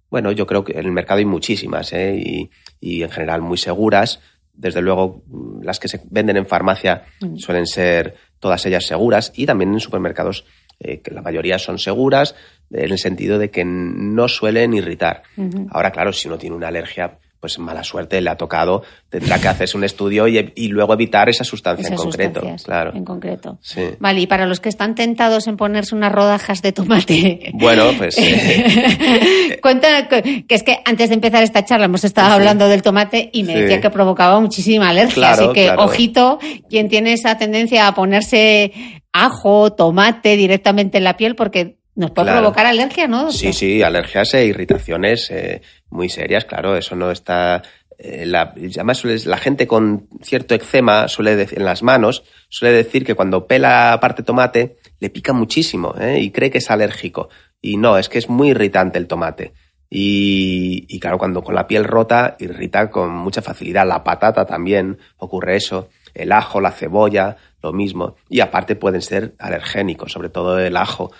[0.08, 2.16] bueno, yo creo que en el mercado hay muchísimas ¿eh?
[2.16, 4.20] y, y en general muy seguras.
[4.54, 5.22] Desde luego,
[5.62, 7.36] las que se venden en farmacia mm.
[7.36, 10.44] suelen ser todas ellas seguras y también en supermercados
[10.80, 12.36] eh, que la mayoría son seguras
[12.70, 15.22] en el sentido de que no suelen irritar.
[15.70, 19.48] Ahora, claro, si uno tiene una alergia, pues mala suerte le ha tocado, tendrá que
[19.48, 22.42] hacerse un estudio y, luego evitar esa sustancia en concreto.
[22.64, 22.92] Claro.
[22.94, 23.58] En concreto.
[24.00, 27.52] Vale, y para los que están tentados en ponerse unas rodajas de tomate.
[27.54, 28.16] Bueno, pues.
[28.18, 33.30] Eh, Cuenta que es que antes de empezar esta charla hemos estado hablando del tomate
[33.32, 35.30] y me decía que provocaba muchísima alergia.
[35.30, 38.72] así que, ojito, quien tiene esa tendencia a ponerse
[39.12, 43.32] ajo, tomate directamente en la piel, porque nos puede provocar alergia, ¿no?
[43.32, 47.62] Sí, sí, alergias e irritaciones eh, muy serias, claro, eso no está...
[47.98, 53.16] Eh, la, además, la gente con cierto eczema suele en las manos suele decir que
[53.16, 56.20] cuando pela parte tomate le pica muchísimo ¿eh?
[56.20, 57.28] y cree que es alérgico.
[57.60, 59.52] Y no, es que es muy irritante el tomate.
[59.90, 63.86] Y, y, claro, cuando con la piel rota irrita con mucha facilidad.
[63.86, 65.88] La patata también ocurre eso.
[66.14, 68.14] El ajo, la cebolla, lo mismo.
[68.28, 71.10] Y aparte pueden ser alergénicos, sobre todo el ajo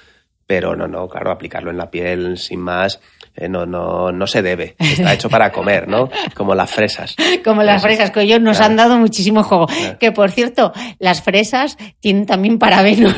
[0.49, 3.03] pero no, no, claro, aplicarlo en la piel sin más
[3.41, 4.75] eh, no, no, no se debe.
[4.79, 6.11] Está hecho para comer, ¿no?
[6.35, 7.15] Como las fresas.
[7.45, 9.67] Como las fresas, que ellos nos han dado muchísimo juego.
[10.01, 13.15] Que por cierto, las fresas tienen también parabenos.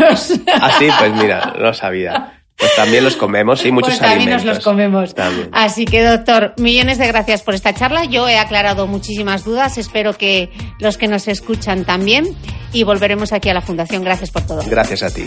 [0.60, 2.34] Ah, sí, pues mira, no sabía.
[2.56, 4.44] Pues también los comemos, sí, muchos pues también alimentos.
[4.44, 5.14] nos los comemos.
[5.52, 8.04] Así que, doctor, millones de gracias por esta charla.
[8.04, 9.78] Yo he aclarado muchísimas dudas.
[9.78, 12.36] Espero que los que nos escuchan también.
[12.72, 14.04] Y volveremos aquí a la Fundación.
[14.04, 14.60] Gracias por todo.
[14.68, 15.26] Gracias a ti.